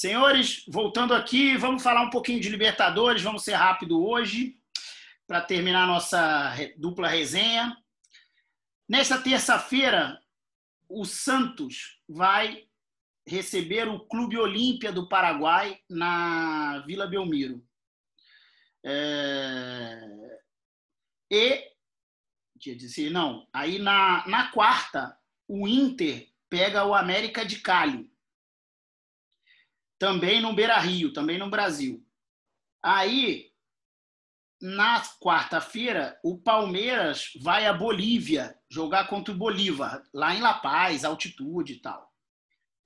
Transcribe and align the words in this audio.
Senhores, 0.00 0.64
voltando 0.66 1.12
aqui, 1.12 1.58
vamos 1.58 1.82
falar 1.82 2.00
um 2.00 2.08
pouquinho 2.08 2.40
de 2.40 2.48
Libertadores, 2.48 3.20
vamos 3.20 3.44
ser 3.44 3.52
rápido 3.52 4.02
hoje, 4.02 4.58
para 5.26 5.42
terminar 5.42 5.86
nossa 5.86 6.54
dupla 6.78 7.06
resenha. 7.06 7.76
Nessa 8.88 9.20
terça-feira, 9.20 10.18
o 10.88 11.04
Santos 11.04 12.00
vai 12.08 12.66
receber 13.26 13.88
o 13.88 14.00
Clube 14.00 14.38
Olímpia 14.38 14.90
do 14.90 15.06
Paraguai 15.06 15.78
na 15.86 16.78
Vila 16.86 17.06
Belmiro. 17.06 17.62
É... 18.82 20.40
E, 21.30 21.62
tinha 22.58 22.74
dizer, 22.74 23.10
não, 23.10 23.46
aí 23.52 23.78
na, 23.78 24.26
na 24.26 24.50
quarta, 24.50 25.14
o 25.46 25.68
Inter 25.68 26.26
pega 26.48 26.86
o 26.86 26.94
América 26.94 27.44
de 27.44 27.60
Cali. 27.60 28.09
Também 30.00 30.40
no 30.40 30.54
Beira 30.54 30.78
Rio, 30.78 31.12
também 31.12 31.36
no 31.36 31.50
Brasil. 31.50 32.02
Aí, 32.82 33.52
na 34.58 35.02
quarta-feira, 35.20 36.18
o 36.24 36.38
Palmeiras 36.38 37.34
vai 37.38 37.66
a 37.66 37.74
Bolívia 37.74 38.58
jogar 38.66 39.08
contra 39.08 39.34
o 39.34 39.36
Bolívar, 39.36 40.02
lá 40.14 40.34
em 40.34 40.40
La 40.40 40.54
Paz, 40.54 41.04
altitude 41.04 41.74
e 41.74 41.80
tal. 41.80 42.10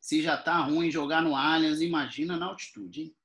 Se 0.00 0.20
já 0.20 0.36
tá 0.36 0.58
ruim 0.58 0.90
jogar 0.90 1.22
no 1.22 1.36
Allianz, 1.36 1.80
imagina 1.80 2.36
na 2.36 2.46
altitude. 2.46 3.02
Hein? 3.02 3.16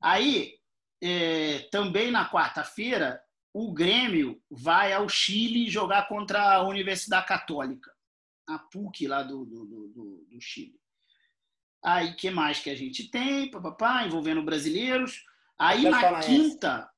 Aí, 0.00 0.54
é, 1.02 1.58
também 1.72 2.12
na 2.12 2.30
quarta-feira, 2.30 3.20
o 3.52 3.72
Grêmio 3.72 4.40
vai 4.48 4.92
ao 4.92 5.08
Chile 5.08 5.68
jogar 5.68 6.06
contra 6.06 6.54
a 6.54 6.62
Universidade 6.62 7.26
Católica, 7.26 7.92
a 8.46 8.60
PUC 8.60 9.08
lá 9.08 9.24
do, 9.24 9.44
do, 9.44 9.64
do, 9.66 10.26
do 10.30 10.40
Chile. 10.40 10.80
Aí, 11.84 12.14
que 12.14 12.30
mais 12.30 12.60
que 12.60 12.70
a 12.70 12.74
gente 12.74 13.10
tem? 13.10 13.50
Papapá, 13.50 14.06
envolvendo 14.06 14.42
brasileiros. 14.42 15.24
Aí, 15.58 15.86
Atlético 15.86 16.12
na 16.12 16.20
quinta... 16.20 16.90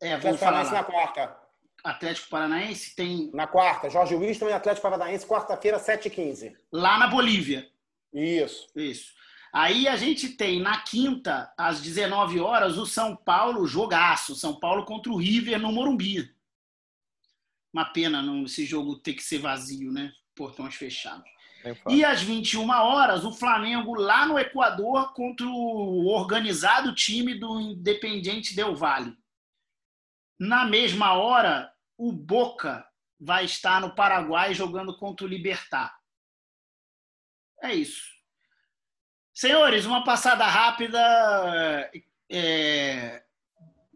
É, 0.00 0.16
vou 0.16 0.36
falar 0.36 0.62
lá. 0.62 0.72
na 0.72 0.84
quarta. 0.84 1.36
Atlético 1.84 2.28
Paranaense 2.30 2.96
tem... 2.96 3.30
Na 3.34 3.46
quarta, 3.46 3.90
Jorge 3.90 4.14
Wilson 4.14 4.48
e 4.48 4.52
Atlético 4.52 4.88
Paranaense, 4.88 5.26
quarta-feira, 5.26 5.78
7h15. 5.78 6.56
Lá 6.72 6.98
na 6.98 7.06
Bolívia. 7.08 7.70
Isso. 8.12 8.66
Isso. 8.74 9.14
Aí 9.52 9.86
a 9.86 9.96
gente 9.96 10.30
tem 10.30 10.60
na 10.60 10.80
quinta, 10.80 11.52
às 11.56 11.80
19 11.80 12.40
horas, 12.40 12.76
o 12.78 12.86
São 12.86 13.14
Paulo 13.14 13.66
jogaço. 13.66 14.34
São 14.34 14.58
Paulo 14.58 14.84
contra 14.84 15.12
o 15.12 15.16
River 15.16 15.58
no 15.58 15.72
Morumbi. 15.72 16.34
Uma 17.72 17.84
pena 17.84 18.22
não, 18.22 18.44
esse 18.44 18.64
jogo 18.64 18.98
ter 18.98 19.12
que 19.12 19.22
ser 19.22 19.38
vazio, 19.38 19.92
né? 19.92 20.12
Portões 20.34 20.74
fechados. 20.74 21.35
E 21.88 22.04
às 22.04 22.22
21 22.22 22.68
horas, 22.70 23.24
o 23.24 23.32
Flamengo 23.32 23.94
lá 23.94 24.26
no 24.26 24.38
Equador 24.38 25.12
contra 25.12 25.46
o 25.46 26.06
organizado 26.06 26.94
time 26.94 27.34
do 27.34 27.60
Independiente 27.60 28.54
Del 28.54 28.74
Valle. 28.74 29.16
Na 30.38 30.64
mesma 30.64 31.14
hora, 31.14 31.72
o 31.96 32.12
Boca 32.12 32.86
vai 33.18 33.44
estar 33.44 33.80
no 33.80 33.94
Paraguai 33.94 34.52
jogando 34.54 34.96
contra 34.96 35.24
o 35.26 35.28
Libertar. 35.28 35.98
É 37.62 37.74
isso. 37.74 38.14
Senhores, 39.34 39.86
uma 39.86 40.04
passada 40.04 40.46
rápida. 40.46 41.00
É... 42.30 43.22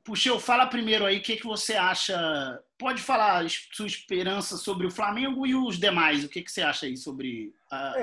Puxeu, 0.04 0.40
fala 0.40 0.66
primeiro 0.66 1.04
aí 1.04 1.18
o 1.18 1.22
que, 1.22 1.36
que 1.36 1.46
você 1.46 1.76
acha. 1.76 2.62
Pode 2.80 3.02
falar 3.02 3.44
sua 3.50 3.86
esperança 3.86 4.56
sobre 4.56 4.86
o 4.86 4.90
Flamengo 4.90 5.46
e 5.46 5.54
os 5.54 5.78
demais. 5.78 6.24
O 6.24 6.30
que, 6.30 6.40
que 6.40 6.50
você 6.50 6.62
acha 6.62 6.86
aí 6.86 6.96
sobre 6.96 7.54
a, 7.70 7.94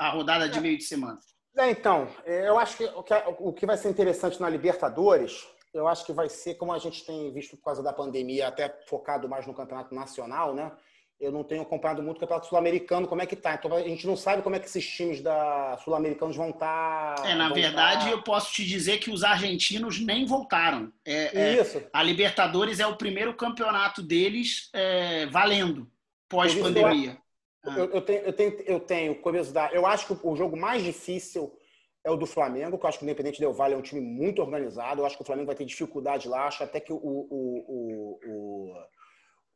a 0.00 0.10
rodada 0.10 0.48
de 0.48 0.60
meio 0.60 0.76
de 0.76 0.82
semana? 0.82 1.20
É, 1.56 1.70
então, 1.70 2.08
é, 2.26 2.48
eu 2.48 2.58
acho 2.58 2.76
que 2.76 2.84
o, 2.84 3.02
que 3.04 3.14
o 3.38 3.52
que 3.52 3.64
vai 3.64 3.76
ser 3.76 3.90
interessante 3.90 4.40
na 4.40 4.48
Libertadores, 4.48 5.46
eu 5.72 5.86
acho 5.86 6.04
que 6.04 6.12
vai 6.12 6.28
ser, 6.28 6.56
como 6.56 6.72
a 6.72 6.78
gente 6.78 7.06
tem 7.06 7.32
visto 7.32 7.56
por 7.56 7.62
causa 7.62 7.80
da 7.80 7.92
pandemia, 7.92 8.48
até 8.48 8.68
focado 8.88 9.28
mais 9.28 9.46
no 9.46 9.54
campeonato 9.54 9.94
nacional, 9.94 10.52
né? 10.52 10.72
Eu 11.20 11.30
não 11.30 11.44
tenho 11.44 11.62
acompanhado 11.62 12.02
muito 12.02 12.16
o 12.18 12.20
Campeonato 12.20 12.46
Sul-Americano, 12.46 13.06
como 13.06 13.22
é 13.22 13.26
que 13.26 13.36
tá. 13.36 13.54
Então 13.54 13.72
a 13.72 13.80
gente 13.80 14.06
não 14.06 14.16
sabe 14.16 14.42
como 14.42 14.56
é 14.56 14.58
que 14.58 14.66
esses 14.66 14.86
times 14.86 15.20
da 15.20 15.78
Sul-Americanos 15.82 16.36
vão 16.36 16.50
estar. 16.50 17.14
Tá, 17.14 17.28
é, 17.28 17.34
na 17.34 17.48
verdade, 17.48 18.06
tá... 18.06 18.10
eu 18.10 18.22
posso 18.22 18.52
te 18.52 18.64
dizer 18.64 18.98
que 18.98 19.10
os 19.10 19.22
argentinos 19.22 20.00
nem 20.00 20.26
voltaram. 20.26 20.92
É, 21.04 21.38
é 21.38 21.60
Isso. 21.60 21.78
É, 21.78 21.88
a 21.92 22.02
Libertadores 22.02 22.80
é 22.80 22.86
o 22.86 22.96
primeiro 22.96 23.34
campeonato 23.34 24.02
deles 24.02 24.70
é, 24.72 25.26
valendo 25.26 25.90
pós-pandemia. 26.28 27.16
Eu, 27.64 27.90
eu, 27.90 28.02
tenho, 28.02 28.20
eu, 28.20 28.32
tenho, 28.32 28.60
eu 28.66 28.80
tenho 28.80 29.14
curiosidade. 29.22 29.74
Eu 29.74 29.86
acho 29.86 30.06
que 30.06 30.26
o 30.26 30.36
jogo 30.36 30.56
mais 30.56 30.82
difícil 30.82 31.56
é 32.04 32.10
o 32.10 32.16
do 32.16 32.26
Flamengo, 32.26 32.76
que 32.76 32.84
eu 32.84 32.88
acho 32.88 32.98
que 32.98 33.04
o 33.04 33.06
Independente 33.06 33.40
Del 33.40 33.54
Vale 33.54 33.72
é 33.72 33.76
um 33.76 33.82
time 33.82 34.02
muito 34.02 34.42
organizado. 34.42 35.00
Eu 35.00 35.06
acho 35.06 35.16
que 35.16 35.22
o 35.22 35.24
Flamengo 35.24 35.46
vai 35.46 35.56
ter 35.56 35.64
dificuldade 35.64 36.28
lá. 36.28 36.46
Acho 36.46 36.62
até 36.62 36.78
que 36.78 36.92
o, 36.92 36.96
o, 36.96 37.00
o, 37.00 38.20
o 38.26 38.74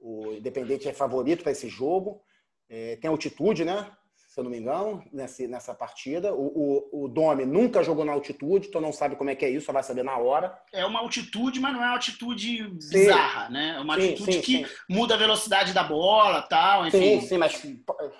o 0.01 0.33
Independente 0.33 0.89
é 0.89 0.93
favorito 0.93 1.43
para 1.43 1.53
esse 1.53 1.69
jogo. 1.69 2.21
É, 2.69 2.97
tem 2.97 3.11
altitude, 3.11 3.65
né? 3.65 3.91
Se 4.29 4.39
eu 4.41 4.45
não 4.45 4.51
me 4.51 4.59
engano, 4.59 5.03
nessa, 5.13 5.49
nessa 5.49 5.75
partida. 5.75 6.35
O, 6.35 6.47
o, 6.93 7.05
o 7.05 7.09
Domi 7.09 7.45
nunca 7.47 7.83
jogou 7.83 8.05
na 8.05 8.13
altitude, 8.13 8.69
então 8.69 8.81
não 8.81 8.93
sabe 8.93 9.17
como 9.17 9.31
é 9.31 9.35
que 9.35 9.45
é 9.45 9.51
isso, 9.51 9.67
só 9.67 9.73
vai 9.73 9.83
saber 9.83 10.05
na 10.05 10.17
hora. 10.19 10.57
É 10.73 10.85
uma 10.85 11.01
altitude, 11.01 11.59
mas 11.59 11.73
não 11.73 11.83
é 11.83 11.87
uma 11.87 11.95
altitude 11.95 12.69
bizarra, 12.69 13.49
né? 13.49 13.75
É 13.77 13.81
uma 13.81 13.95
sim, 13.95 14.11
altitude 14.11 14.33
sim, 14.35 14.41
que 14.43 14.65
sim. 14.65 14.75
muda 14.89 15.15
a 15.15 15.19
velocidade 15.19 15.73
da 15.73 15.83
bola 15.83 16.43
tal, 16.43 16.87
enfim. 16.87 17.21
Sim, 17.21 17.27
sim, 17.27 17.39
mas 17.39 17.65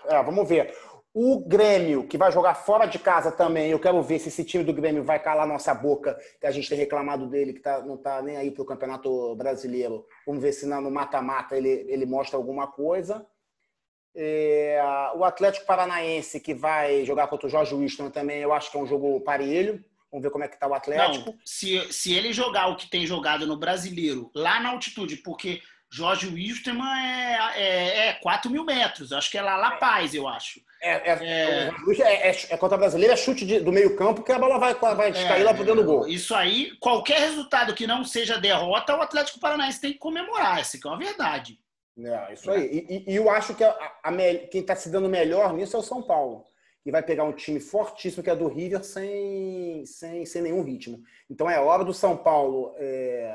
é, 0.07 0.23
vamos 0.23 0.49
ver. 0.49 0.75
O 1.21 1.41
Grêmio, 1.41 2.07
que 2.07 2.17
vai 2.17 2.31
jogar 2.31 2.55
fora 2.55 2.87
de 2.87 2.97
casa 2.97 3.33
também, 3.33 3.73
eu 3.73 3.81
quero 3.81 4.01
ver 4.01 4.21
se 4.21 4.29
esse 4.29 4.45
time 4.45 4.63
do 4.63 4.73
Grêmio 4.73 5.03
vai 5.03 5.21
calar 5.21 5.49
nossa 5.49 5.75
boca, 5.75 6.17
que 6.41 6.47
a 6.47 6.51
gente 6.53 6.69
tem 6.69 6.79
reclamado 6.79 7.27
dele, 7.27 7.55
que 7.55 7.59
tá, 7.59 7.81
não 7.81 7.97
está 7.97 8.23
nem 8.23 8.37
aí 8.37 8.53
para 8.53 8.63
o 8.63 8.65
Campeonato 8.65 9.35
Brasileiro. 9.35 10.07
Vamos 10.25 10.41
ver 10.41 10.53
se 10.53 10.65
no 10.65 10.89
mata-mata 10.93 11.57
ele, 11.57 11.85
ele 11.89 12.07
mostra 12.07 12.37
alguma 12.37 12.69
coisa. 12.69 13.27
É, 14.15 14.81
o 15.17 15.25
Atlético 15.25 15.67
Paranaense, 15.67 16.39
que 16.39 16.55
vai 16.55 17.05
jogar 17.05 17.27
contra 17.27 17.49
o 17.49 17.51
Jorge 17.51 17.75
Wilson 17.75 18.11
também, 18.11 18.39
eu 18.39 18.53
acho 18.53 18.71
que 18.71 18.79
é 18.79 18.81
um 18.81 18.87
jogo 18.87 19.21
parelho. 19.23 19.85
Vamos 20.13 20.23
ver 20.23 20.31
como 20.31 20.45
é 20.45 20.49
que 20.49 20.55
está 20.55 20.69
o 20.69 20.75
Atlético. 20.75 21.31
Não, 21.31 21.39
se, 21.45 21.93
se 21.93 22.15
ele 22.15 22.33
jogar 22.33 22.69
o 22.69 22.77
que 22.77 22.89
tem 22.89 23.05
jogado 23.05 23.45
no 23.45 23.59
Brasileiro, 23.59 24.31
lá 24.33 24.61
na 24.61 24.71
altitude, 24.71 25.17
porque 25.17 25.63
Jorge 25.91 26.27
Wilstermann 26.27 26.99
é, 26.99 27.53
é, 27.57 28.09
é 28.09 28.13
4 28.15 28.51
mil 28.51 28.65
metros. 28.65 29.13
Acho 29.13 29.31
que 29.31 29.39
é 29.39 29.43
lá 29.43 29.57
La 29.57 29.73
Paz, 29.73 30.15
eu 30.15 30.29
acho. 30.29 30.61
É, 30.81 30.91
é, 30.91 31.19
é, 31.21 31.73
é, 32.01 32.31
é, 32.31 32.37
é 32.51 32.57
contra 32.57 32.77
a 32.77 32.79
brasileira, 32.79 33.15
é 33.15 33.17
chute 33.17 33.45
de, 33.45 33.59
do 33.61 33.73
meio 33.73 33.97
campo 33.97 34.23
que 34.23 34.31
a 34.31 34.39
bola 34.39 34.59
vai, 34.59 34.75
vai 34.75 35.13
cair 35.13 35.43
lá 35.43 35.53
por 35.53 35.65
dentro 35.65 35.83
do 35.83 35.87
gol. 35.87 36.07
Isso 36.07 36.35
aí, 36.35 36.77
qualquer 36.79 37.19
resultado 37.21 37.75
que 37.75 37.87
não 37.87 38.05
seja 38.05 38.39
derrota, 38.39 38.97
o 38.97 39.03
Atlético 39.03 39.41
Paranaense 39.41 39.81
tem 39.81 39.93
que 39.93 39.99
comemorar. 39.99 40.61
Essa 40.61 40.79
que 40.79 40.87
é 40.87 40.91
uma 40.91 40.99
verdade. 40.99 41.59
É, 41.99 42.33
isso 42.33 42.51
aí. 42.51 42.87
E, 42.89 43.13
e, 43.13 43.17
eu 43.17 43.29
acho 43.29 43.55
que 43.55 43.65
a, 43.65 43.71
a, 44.05 44.13
quem 44.51 44.61
está 44.61 44.77
se 44.77 44.89
dando 44.89 45.09
melhor 45.09 45.53
nisso 45.53 45.77
é 45.77 45.81
o 45.81 45.83
São 45.83 46.03
Paulo. 46.03 46.45
Que 46.85 46.93
vai 46.93 47.03
pegar 47.03 47.25
um 47.25 47.33
time 47.33 47.59
fortíssimo 47.59 48.23
que 48.23 48.31
é 48.31 48.37
do 48.37 48.47
River 48.47 48.85
sem, 48.85 49.85
sem, 49.85 50.25
sem 50.25 50.43
nenhum 50.43 50.63
ritmo. 50.63 51.03
Então 51.29 51.51
é 51.51 51.59
hora 51.59 51.85
do 51.85 51.93
São 51.93 52.17
Paulo 52.17 52.73
é, 52.77 53.35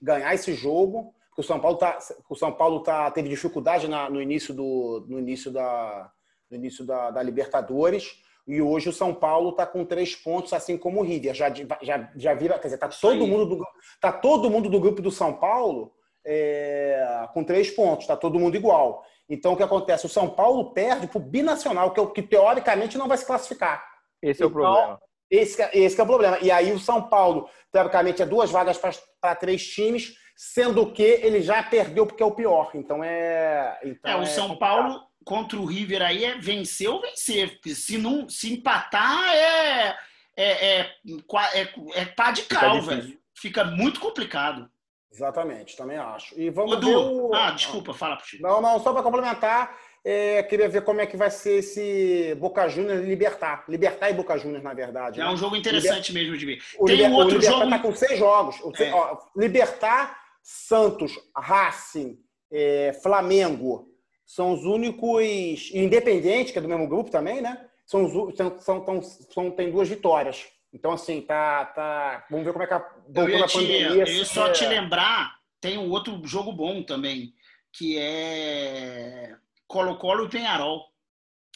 ganhar 0.00 0.34
esse 0.34 0.54
jogo 0.54 1.14
o 1.40 1.42
São 1.42 1.58
Paulo 1.58 1.76
tá, 1.76 1.98
o 2.28 2.34
São 2.34 2.52
Paulo 2.52 2.80
tá, 2.80 3.10
teve 3.10 3.28
dificuldade 3.28 3.88
na, 3.88 4.08
no 4.08 4.20
início 4.20 4.54
do 4.54 5.04
no 5.08 5.18
início 5.18 5.50
da 5.50 6.10
no 6.50 6.56
início 6.56 6.84
da, 6.84 7.10
da 7.10 7.22
Libertadores 7.22 8.20
e 8.46 8.60
hoje 8.60 8.88
o 8.88 8.92
São 8.92 9.14
Paulo 9.14 9.50
está 9.50 9.64
com 9.66 9.84
três 9.84 10.14
pontos, 10.16 10.52
assim 10.52 10.76
como 10.76 11.00
o 11.00 11.04
River. 11.04 11.34
Já, 11.34 11.52
já, 11.82 12.10
já 12.16 12.34
vira, 12.34 12.58
quer 12.58 12.66
dizer, 12.66 12.78
tá 12.78 12.88
todo 12.88 13.26
mundo 13.26 13.46
do 13.46 13.64
tá 14.00 14.10
todo 14.10 14.50
mundo 14.50 14.68
do 14.68 14.80
grupo 14.80 15.00
do 15.00 15.10
São 15.10 15.32
Paulo 15.32 15.92
é, 16.26 17.28
com 17.32 17.44
três 17.44 17.70
pontos, 17.70 18.04
está 18.04 18.16
todo 18.16 18.38
mundo 18.38 18.56
igual. 18.56 19.04
Então 19.28 19.52
o 19.52 19.56
que 19.56 19.62
acontece? 19.62 20.06
O 20.06 20.08
São 20.08 20.28
Paulo 20.28 20.72
perde 20.72 21.06
para 21.06 21.18
o 21.18 21.22
binacional, 21.22 21.92
que, 21.92 22.00
é 22.00 22.02
o, 22.02 22.10
que 22.10 22.22
teoricamente 22.22 22.98
não 22.98 23.06
vai 23.06 23.18
se 23.18 23.24
classificar. 23.24 23.84
Esse 24.20 24.42
então, 24.42 24.46
é 24.46 24.48
o 24.48 24.50
então, 24.50 24.72
problema. 24.72 25.00
Esse, 25.30 25.62
esse 25.72 26.00
é 26.00 26.02
o 26.02 26.06
problema. 26.06 26.38
E 26.42 26.50
aí 26.50 26.72
o 26.72 26.78
São 26.80 27.08
Paulo, 27.08 27.48
teoricamente, 27.70 28.20
é 28.20 28.26
duas 28.26 28.50
vagas 28.50 28.76
para 29.20 29.34
três 29.36 29.64
times 29.64 30.14
sendo 30.42 30.90
que 30.90 31.02
ele 31.02 31.42
já 31.42 31.62
perdeu 31.62 32.06
porque 32.06 32.22
é 32.22 32.26
o 32.26 32.34
pior. 32.34 32.70
Então 32.72 33.04
é. 33.04 33.78
Então 33.84 34.10
é, 34.10 34.16
o 34.16 34.22
é 34.22 34.26
São 34.26 34.56
Paulo 34.56 35.02
contra 35.22 35.58
o 35.58 35.66
River 35.66 36.00
aí 36.00 36.24
é 36.24 36.38
vencer 36.38 36.88
ou 36.88 36.98
vencer. 36.98 37.50
Porque 37.56 37.74
se, 37.74 37.98
não, 37.98 38.26
se 38.26 38.54
empatar 38.54 39.28
é, 39.34 39.96
é, 40.34 40.78
é, 40.78 40.80
é, 40.80 41.68
é 41.94 42.04
pá 42.06 42.30
de 42.30 42.44
cal, 42.44 42.80
velho. 42.80 43.18
Fica 43.34 43.64
muito 43.64 44.00
complicado. 44.00 44.66
Exatamente, 45.12 45.76
também 45.76 45.98
acho. 45.98 46.40
E 46.40 46.48
vamos 46.48 46.78
Edu, 46.78 46.86
ver 46.86 46.96
o... 46.96 47.34
Ah, 47.34 47.50
desculpa, 47.50 47.92
fala 47.92 48.16
pro 48.16 48.26
Chico. 48.26 48.42
Não, 48.42 48.62
não, 48.62 48.80
só 48.80 48.92
para 48.92 49.02
complementar, 49.02 49.76
é, 50.02 50.42
queria 50.44 50.68
ver 50.68 50.84
como 50.84 51.00
é 51.00 51.06
que 51.06 51.16
vai 51.16 51.30
ser 51.30 51.58
esse 51.58 52.34
Boca 52.36 52.66
Juniors 52.68 53.02
e 53.02 53.06
Libertar. 53.06 53.64
Libertar 53.68 54.08
e 54.08 54.14
Boca 54.14 54.38
Juniors, 54.38 54.62
na 54.62 54.72
verdade. 54.72 55.20
É 55.20 55.28
um 55.28 55.36
jogo 55.36 55.56
interessante 55.56 56.12
Liber... 56.12 56.22
mesmo 56.22 56.38
de 56.38 56.46
ver. 56.46 56.62
O 56.78 56.86
Tem 56.86 56.96
Liber... 56.96 57.10
um 57.10 57.14
outro 57.14 57.36
o 57.36 57.38
Libertar 57.40 57.58
jogo. 57.58 57.70
tá 57.70 57.78
com 57.80 57.94
seis 57.94 58.18
jogos. 58.18 58.56
É. 58.78 58.92
Libertar 59.36 60.19
Santos, 60.42 61.12
Racing, 61.36 62.18
é, 62.50 62.92
Flamengo 63.02 63.88
são 64.24 64.52
os 64.52 64.64
únicos. 64.64 65.70
Independente, 65.72 66.52
que 66.52 66.58
é 66.58 66.62
do 66.62 66.68
mesmo 66.68 66.88
grupo 66.88 67.10
também, 67.10 67.40
né? 67.40 67.66
São, 67.84 68.08
são, 68.34 68.58
são, 68.60 69.02
são, 69.02 69.50
tem 69.50 69.70
duas 69.70 69.88
vitórias. 69.88 70.46
Então, 70.72 70.92
assim, 70.92 71.20
tá. 71.20 71.64
tá... 71.66 72.26
Vamos 72.30 72.44
ver 72.44 72.52
como 72.52 72.62
é 72.62 72.66
que 72.66 72.74
a. 72.74 72.88
Eu 73.14 73.28
ia, 73.28 73.46
te, 73.46 73.52
pandemia, 73.54 73.88
eu 73.88 74.06
ia 74.06 74.24
só 74.24 74.46
é... 74.46 74.52
te 74.52 74.64
lembrar, 74.66 75.34
tem 75.60 75.76
um 75.76 75.90
outro 75.90 76.20
jogo 76.24 76.52
bom 76.52 76.82
também, 76.82 77.34
que 77.72 77.98
é 77.98 79.34
Colo-Colo 79.66 80.26
e 80.26 80.28
Penharol. 80.28 80.84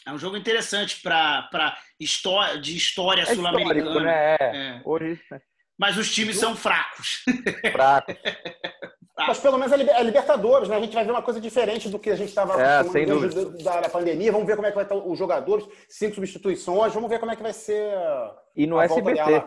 É 0.05 0.11
um 0.11 0.19
jogo 0.19 0.37
interessante 0.37 1.01
para 1.01 1.77
história 1.99 2.59
de 2.59 2.75
história 2.75 3.23
é 3.23 3.25
sul-americana. 3.33 4.01
Né? 4.01 4.35
É. 4.39 4.81
é. 4.83 5.41
Mas 5.77 5.97
os 5.97 6.13
times 6.13 6.37
são 6.37 6.55
fracos. 6.55 7.23
Fracos. 7.71 8.15
Mas 9.17 9.39
pelo 9.39 9.57
menos 9.57 9.71
a 9.71 9.77
Libertadores, 10.03 10.67
né? 10.67 10.75
A 10.75 10.79
gente 10.81 10.93
vai 10.93 11.05
ver 11.05 11.11
uma 11.11 11.21
coisa 11.21 11.39
diferente 11.39 11.87
do 11.87 11.97
que 11.97 12.09
a 12.09 12.15
gente 12.17 12.29
estava 12.29 12.61
é, 12.61 12.83
da, 13.63 13.81
da, 13.81 13.89
pandemia. 13.89 14.31
Vamos 14.31 14.45
ver 14.45 14.55
como 14.55 14.67
é 14.67 14.71
que 14.71 14.75
vai 14.75 14.83
estar 14.83 14.95
os 14.95 15.17
jogadores, 15.17 15.65
cinco 15.87 16.15
substituições, 16.15 16.93
vamos 16.93 17.09
ver 17.09 17.19
como 17.19 17.31
é 17.31 17.35
que 17.35 17.43
vai 17.43 17.53
ser. 17.53 17.93
E 18.53 18.67
no 18.67 18.79
SBT. 18.79 19.43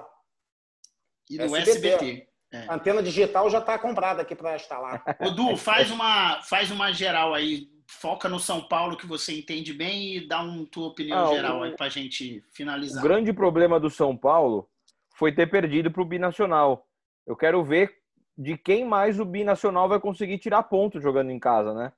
E 1.29 1.37
no 1.37 1.55
SBT. 1.55 1.89
SBT. 1.89 2.29
É. 2.51 2.65
A 2.67 2.77
antena 2.77 3.03
digital 3.03 3.51
já 3.51 3.59
está 3.59 3.79
comprada 3.79 4.23
aqui 4.23 4.35
para 4.35 4.57
instalar. 4.57 5.03
Edu, 5.21 5.55
faz 5.57 5.91
uma, 5.91 6.41
faz 6.43 6.71
uma 6.71 6.91
geral 6.93 7.35
aí. 7.35 7.69
Foca 7.91 8.29
no 8.29 8.39
São 8.39 8.61
Paulo 8.61 8.99
que 8.99 9.07
você 9.07 9.39
entende 9.39 9.73
bem 9.73 10.17
e 10.17 10.29
dá 10.29 10.43
uma 10.43 10.67
tua 10.67 10.89
opinião 10.89 11.27
ah, 11.27 11.35
geral 11.35 11.61
o, 11.61 11.63
aí 11.63 11.75
para 11.75 11.87
a 11.87 11.91
gente 11.91 12.45
finalizar. 12.53 13.03
O 13.03 13.07
grande 13.07 13.33
problema 13.33 13.81
do 13.81 13.89
São 13.89 14.15
Paulo 14.15 14.69
foi 15.15 15.33
ter 15.33 15.47
perdido 15.47 15.91
para 15.91 16.03
o 16.03 16.05
Binacional. 16.05 16.87
Eu 17.27 17.35
quero 17.35 17.65
ver 17.65 17.91
de 18.39 18.57
quem 18.57 18.85
mais 18.85 19.19
o 19.19 19.25
Binacional 19.25 19.89
vai 19.89 19.99
conseguir 19.99 20.39
tirar 20.39 20.63
ponto 20.63 21.01
jogando 21.01 21.33
em 21.33 21.41
casa, 21.41 21.75
né? 21.75 21.93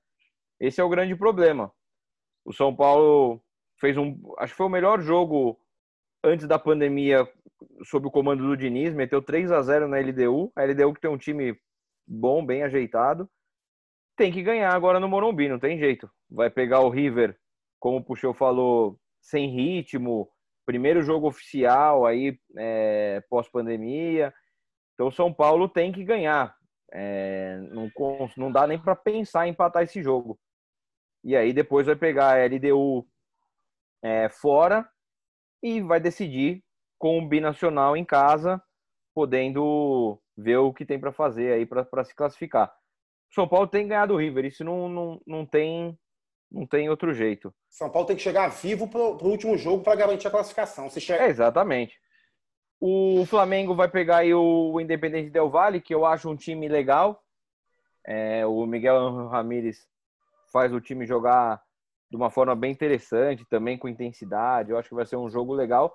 Esse 0.58 0.80
é 0.80 0.84
o 0.84 0.88
grande 0.88 1.14
problema. 1.14 1.70
O 2.44 2.52
São 2.52 2.74
Paulo 2.74 3.42
fez 3.78 3.98
um. 3.98 4.18
Acho 4.38 4.54
que 4.54 4.56
foi 4.56 4.66
o 4.66 4.70
melhor 4.70 5.02
jogo 5.02 5.60
antes 6.24 6.46
da 6.46 6.58
pandemia 6.58 7.28
sob 7.84 8.06
o 8.06 8.10
comando 8.10 8.46
do 8.46 8.56
Diniz, 8.56 8.94
meteu 8.94 9.20
3 9.20 9.52
a 9.52 9.62
0 9.62 9.86
na 9.86 9.98
LDU. 9.98 10.50
A 10.56 10.64
LDU 10.64 10.94
que 10.94 11.00
tem 11.00 11.10
um 11.10 11.18
time 11.18 11.58
bom, 12.06 12.44
bem 12.44 12.62
ajeitado. 12.62 13.28
Tem 14.16 14.32
que 14.32 14.42
ganhar 14.42 14.74
agora 14.74 14.98
no 14.98 15.08
Morumbi, 15.08 15.48
não 15.48 15.58
tem 15.58 15.78
jeito. 15.78 16.10
Vai 16.30 16.50
pegar 16.50 16.80
o 16.80 16.90
River, 16.90 17.38
como 17.78 17.98
o 17.98 18.04
Puxeu 18.04 18.32
falou, 18.32 18.98
sem 19.20 19.50
ritmo. 19.50 20.28
Primeiro 20.66 21.02
jogo 21.02 21.28
oficial 21.28 22.06
aí, 22.06 22.38
é, 22.56 23.22
pós-pandemia. 23.28 24.32
Então 25.00 25.08
o 25.08 25.12
São 25.12 25.32
Paulo 25.32 25.66
tem 25.66 25.90
que 25.90 26.04
ganhar. 26.04 26.54
É, 26.92 27.56
não, 27.70 27.90
não 28.36 28.52
dá 28.52 28.66
nem 28.66 28.78
para 28.78 28.94
pensar 28.94 29.46
em 29.46 29.52
empatar 29.52 29.82
esse 29.82 30.02
jogo. 30.02 30.38
E 31.24 31.34
aí 31.34 31.54
depois 31.54 31.86
vai 31.86 31.96
pegar 31.96 32.34
a 32.34 32.44
LDU 32.44 33.08
é, 34.02 34.28
fora 34.28 34.86
e 35.62 35.80
vai 35.80 35.98
decidir 36.00 36.62
com 36.98 37.18
o 37.18 37.26
binacional 37.26 37.96
em 37.96 38.04
casa, 38.04 38.62
podendo 39.14 40.20
ver 40.36 40.58
o 40.58 40.74
que 40.74 40.84
tem 40.84 41.00
para 41.00 41.12
fazer 41.12 41.54
aí 41.54 41.64
para 41.64 42.04
se 42.04 42.14
classificar. 42.14 42.70
O 43.30 43.34
São 43.34 43.48
Paulo 43.48 43.68
tem 43.68 43.88
ganhado 43.88 44.12
o 44.12 44.18
River, 44.18 44.44
isso 44.44 44.62
não, 44.62 44.86
não, 44.86 45.22
não, 45.26 45.46
tem, 45.46 45.98
não 46.52 46.66
tem 46.66 46.90
outro 46.90 47.14
jeito. 47.14 47.54
São 47.70 47.88
Paulo 47.88 48.06
tem 48.06 48.16
que 48.16 48.22
chegar 48.22 48.48
vivo 48.48 48.86
para 48.86 49.00
o 49.00 49.30
último 49.30 49.56
jogo 49.56 49.82
para 49.82 49.96
garantir 49.96 50.26
a 50.26 50.30
classificação. 50.30 50.90
Se 50.90 51.00
chega... 51.00 51.24
É, 51.24 51.28
exatamente. 51.28 51.98
O 52.80 53.26
Flamengo 53.26 53.74
vai 53.74 53.88
pegar 53.88 54.18
aí 54.18 54.32
o 54.32 54.80
Independente 54.80 55.28
Del 55.28 55.50
Valle, 55.50 55.82
que 55.82 55.94
eu 55.94 56.06
acho 56.06 56.30
um 56.30 56.36
time 56.36 56.66
legal. 56.66 57.22
É, 58.06 58.46
o 58.46 58.64
Miguel 58.64 59.26
Ramírez 59.28 59.86
faz 60.50 60.72
o 60.72 60.80
time 60.80 61.04
jogar 61.04 61.62
de 62.10 62.16
uma 62.16 62.30
forma 62.30 62.56
bem 62.56 62.72
interessante, 62.72 63.44
também 63.44 63.76
com 63.76 63.86
intensidade. 63.86 64.70
Eu 64.70 64.78
acho 64.78 64.88
que 64.88 64.94
vai 64.94 65.04
ser 65.04 65.16
um 65.16 65.28
jogo 65.30 65.52
legal. 65.52 65.94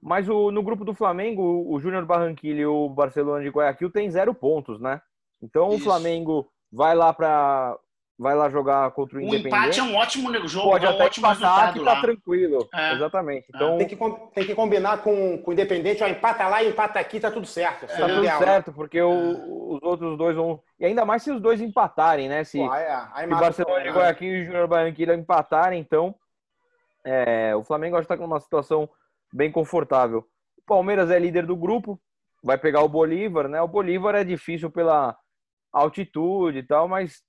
Mas 0.00 0.28
o, 0.28 0.50
no 0.50 0.62
grupo 0.62 0.84
do 0.84 0.94
Flamengo, 0.94 1.64
o 1.66 1.80
Júnior 1.80 2.06
Barranquilla 2.06 2.60
e 2.60 2.66
o 2.66 2.88
Barcelona 2.88 3.42
de 3.42 3.50
Guayaquil 3.50 3.90
tem 3.90 4.10
zero 4.10 4.32
pontos, 4.34 4.80
né? 4.80 5.02
Então 5.42 5.68
Isso. 5.70 5.78
o 5.78 5.80
Flamengo 5.80 6.48
vai 6.70 6.94
lá 6.94 7.12
para 7.12 7.76
vai 8.18 8.34
lá 8.34 8.48
jogar 8.48 8.90
contra 8.92 9.18
o 9.18 9.20
Independente. 9.20 9.46
O 9.46 9.48
empate 9.48 9.80
é 9.80 9.82
um 9.82 9.96
ótimo 9.96 10.48
jogo, 10.48 10.70
Pode 10.70 10.86
é 10.86 10.88
um 10.88 10.92
até 10.92 11.04
ótimo 11.04 11.26
resultado 11.26 11.72
que 11.72 11.84
tá 11.84 11.92
lá. 11.94 12.00
tranquilo. 12.00 12.68
É. 12.72 12.92
Exatamente. 12.92 13.46
É. 13.46 13.56
Então 13.56 13.78
tem 13.78 13.88
que, 13.88 13.96
tem 14.34 14.46
que 14.46 14.54
combinar 14.54 14.98
com, 14.98 15.38
com 15.38 15.50
o 15.50 15.52
Independente, 15.52 16.02
ó, 16.02 16.06
empata 16.06 16.46
lá 16.46 16.62
e 16.62 16.68
empata 16.68 16.98
aqui, 16.98 17.18
tá 17.18 17.30
tudo 17.30 17.46
certo. 17.46 17.86
Tá 17.86 18.08
tudo 18.08 18.18
ideal. 18.18 18.38
certo, 18.38 18.72
porque 18.72 19.00
o, 19.00 19.12
é. 19.12 19.76
os 19.76 19.82
outros 19.82 20.16
dois 20.16 20.36
vão 20.36 20.62
e 20.78 20.86
ainda 20.86 21.04
mais 21.04 21.22
se 21.22 21.30
os 21.30 21.40
dois 21.40 21.60
empatarem, 21.60 22.28
né? 22.28 22.44
Se, 22.44 22.58
Pô, 22.58 22.74
é. 22.74 23.08
se 23.18 23.26
Barcelona 23.26 23.82
de 23.82 23.90
Guayaquil 23.90 24.36
e 24.36 24.44
Júnior 24.44 24.68
Barranquilla 24.68 25.14
empatarem, 25.14 25.80
então 25.80 26.14
é, 27.04 27.54
o 27.56 27.64
Flamengo 27.64 27.96
acho 27.96 28.08
que 28.08 28.14
tá 28.14 28.20
numa 28.20 28.40
situação 28.40 28.88
bem 29.32 29.50
confortável. 29.50 30.24
O 30.58 30.62
Palmeiras 30.66 31.10
é 31.10 31.18
líder 31.18 31.46
do 31.46 31.56
grupo, 31.56 32.00
vai 32.42 32.56
pegar 32.56 32.82
o 32.82 32.88
Bolívar, 32.88 33.48
né? 33.48 33.60
O 33.60 33.68
Bolívar 33.68 34.14
é 34.14 34.22
difícil 34.22 34.70
pela 34.70 35.16
altitude 35.72 36.58
e 36.58 36.62
tal, 36.62 36.86
mas 36.86 37.22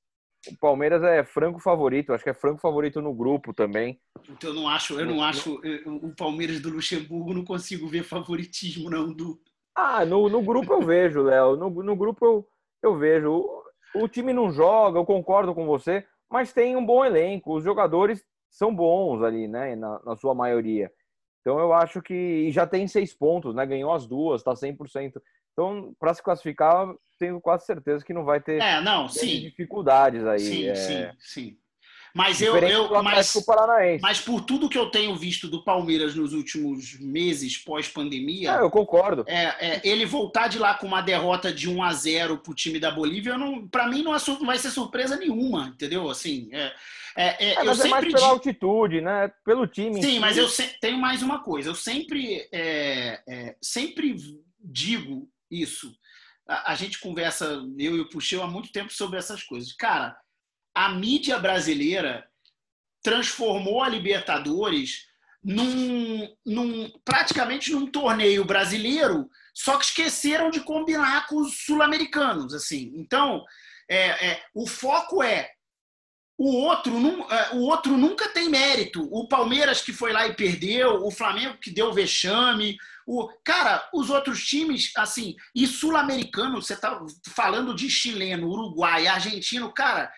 o 0.47 0.57
Palmeiras 0.57 1.03
é 1.03 1.23
franco 1.23 1.59
favorito, 1.59 2.13
acho 2.13 2.23
que 2.23 2.29
é 2.29 2.33
franco 2.33 2.59
favorito 2.59 3.01
no 3.01 3.13
grupo 3.13 3.53
também. 3.53 3.99
Então, 4.29 4.49
eu 4.49 4.55
não 4.55 4.67
acho, 4.67 4.99
eu 4.99 5.05
não 5.05 5.23
acho 5.23 5.59
o 5.85 6.13
Palmeiras 6.15 6.59
do 6.59 6.69
Luxemburgo 6.69 7.33
não 7.33 7.43
consigo 7.43 7.87
ver 7.87 8.03
favoritismo 8.03 8.89
não 8.89 9.11
do. 9.11 9.39
Ah, 9.75 10.05
no, 10.05 10.29
no 10.29 10.41
grupo 10.41 10.73
eu 10.73 10.81
vejo, 10.81 11.21
Léo. 11.21 11.55
No, 11.55 11.69
no 11.69 11.95
grupo 11.95 12.25
eu, 12.25 12.47
eu 12.81 12.97
vejo. 12.97 13.31
O, 13.31 13.63
o 14.03 14.07
time 14.07 14.33
não 14.33 14.51
joga, 14.51 14.99
eu 14.99 15.05
concordo 15.05 15.53
com 15.53 15.65
você, 15.65 16.05
mas 16.29 16.53
tem 16.53 16.75
um 16.75 16.85
bom 16.85 17.03
elenco. 17.03 17.55
Os 17.55 17.63
jogadores 17.63 18.23
são 18.49 18.73
bons 18.73 19.21
ali, 19.21 19.47
né? 19.47 19.75
Na, 19.75 20.01
na 20.03 20.15
sua 20.15 20.33
maioria. 20.33 20.91
Então 21.41 21.59
eu 21.59 21.73
acho 21.73 22.01
que 22.01 22.49
já 22.51 22.65
tem 22.65 22.87
seis 22.87 23.13
pontos, 23.13 23.53
né? 23.53 23.65
Ganhou 23.65 23.93
as 23.93 24.07
duas, 24.07 24.41
tá 24.41 24.55
100%. 24.55 25.21
Então, 25.55 25.95
para 25.97 26.13
se 26.13 26.21
classificar, 26.21 26.85
tenho 27.17 27.39
quase 27.39 27.65
certeza 27.65 28.03
que 28.03 28.13
não 28.13 28.25
vai 28.25 28.41
ter 28.41 28.61
é, 28.61 28.81
não, 28.81 29.07
dificuldades 29.07 30.27
aí. 30.27 30.39
Sim, 30.39 30.67
é... 30.67 30.75
sim, 30.75 31.07
sim. 31.17 31.57
Mas 32.13 32.41
eu, 32.41 32.55
eu 32.57 33.03
mas, 33.03 33.33
mas 34.01 34.21
por 34.21 34.39
tudo 34.39 34.69
que 34.69 34.77
eu 34.77 34.89
tenho 34.89 35.13
visto 35.17 35.49
do 35.49 35.65
Palmeiras 35.65 36.15
nos 36.15 36.31
últimos 36.31 36.97
meses 36.97 37.57
pós-pandemia, 37.57 38.51
é, 38.51 38.61
eu 38.61 38.69
concordo. 38.69 39.25
É, 39.27 39.43
é, 39.59 39.81
ele 39.83 40.05
voltar 40.05 40.47
de 40.47 40.57
lá 40.57 40.75
com 40.75 40.87
uma 40.87 41.01
derrota 41.01 41.51
de 41.51 41.69
1 41.69 41.83
a 41.83 41.91
0 41.91 42.37
para 42.37 42.51
o 42.51 42.55
time 42.55 42.79
da 42.79 42.89
Bolívia, 42.89 43.35
para 43.69 43.89
mim 43.89 44.01
não, 44.01 44.15
é, 44.15 44.19
não, 44.25 44.45
vai 44.45 44.57
ser 44.57 44.71
surpresa 44.71 45.17
nenhuma, 45.17 45.67
entendeu? 45.67 46.09
Assim, 46.09 46.47
é, 46.53 46.71
é, 47.17 47.53
é, 47.55 47.63
mas 47.65 47.81
é 47.81 47.87
mais 47.89 48.09
pela 48.09 48.27
altitude, 48.27 49.01
né? 49.01 49.29
Pelo 49.43 49.67
time. 49.67 50.01
Sim, 50.01 50.19
mas 50.19 50.37
eu 50.37 50.47
tenho 50.79 50.97
mais 50.97 51.21
uma 51.21 51.39
coisa. 51.39 51.69
Eu 51.69 51.75
sempre, 51.75 52.49
sempre 53.61 54.15
digo 54.57 55.29
isso. 55.61 55.95
A, 56.47 56.73
a, 56.73 56.75
gente 56.75 56.99
conversa, 56.99 57.45
eu 57.77 57.97
e 57.97 58.01
o 58.01 58.09
Puxeu, 58.09 58.43
há 58.43 58.47
muito 58.47 58.71
tempo 58.71 58.93
sobre 58.93 59.17
essas 59.17 59.43
coisas. 59.43 59.73
Cara, 59.73 60.17
a 60.73 60.89
mídia 60.89 61.39
brasileira 61.39 62.27
transformou 63.03 63.83
a 63.83 63.89
Libertadores 63.89 65.05
num, 65.43 66.35
num 66.45 66.91
praticamente 67.03 67.71
num 67.71 67.85
torneio 67.85 68.43
brasileiro, 68.43 69.29
só 69.53 69.77
que 69.77 69.85
esqueceram 69.85 70.49
de 70.49 70.59
combinar 70.59 71.27
com 71.27 71.37
os 71.37 71.65
sul-americanos, 71.65 72.53
assim. 72.53 72.91
Então, 72.95 73.45
é, 73.87 74.31
é, 74.31 74.43
o 74.53 74.67
foco 74.67 75.21
é 75.21 75.51
o 76.37 76.51
outro, 76.51 76.93
é, 77.31 77.55
o 77.55 77.59
outro 77.59 77.95
nunca 77.95 78.27
tem 78.29 78.49
mérito. 78.49 79.07
O 79.11 79.27
Palmeiras 79.27 79.81
que 79.81 79.93
foi 79.93 80.11
lá 80.11 80.27
e 80.27 80.33
perdeu, 80.33 81.05
o 81.05 81.11
Flamengo 81.11 81.57
que 81.57 81.71
deu 81.71 81.93
vexame, 81.93 82.77
o, 83.05 83.29
cara, 83.43 83.87
os 83.93 84.09
outros 84.09 84.43
times, 84.45 84.91
assim, 84.97 85.35
e 85.53 85.67
sul-americano, 85.67 86.61
você 86.61 86.75
tá 86.75 86.99
falando 87.27 87.75
de 87.75 87.89
chileno, 87.89 88.49
uruguai, 88.49 89.05
argentino, 89.07 89.71
cara, 89.73 90.11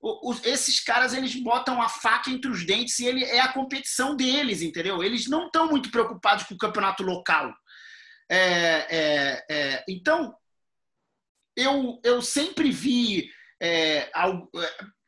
os, 0.00 0.44
esses 0.44 0.80
caras 0.80 1.14
eles 1.14 1.34
botam 1.34 1.80
a 1.80 1.88
faca 1.88 2.30
entre 2.30 2.50
os 2.50 2.66
dentes 2.66 2.98
e 2.98 3.06
ele 3.06 3.24
é 3.24 3.40
a 3.40 3.52
competição 3.52 4.14
deles, 4.14 4.60
entendeu? 4.60 5.02
Eles 5.02 5.26
não 5.26 5.46
estão 5.46 5.68
muito 5.68 5.90
preocupados 5.90 6.44
com 6.44 6.54
o 6.54 6.58
campeonato 6.58 7.02
local. 7.02 7.54
É, 8.28 8.38
é, 8.38 9.44
é, 9.50 9.84
então, 9.88 10.34
eu, 11.56 11.98
eu 12.04 12.20
sempre 12.20 12.70
vi 12.70 13.30
é, 13.62 14.10
é, 14.10 14.10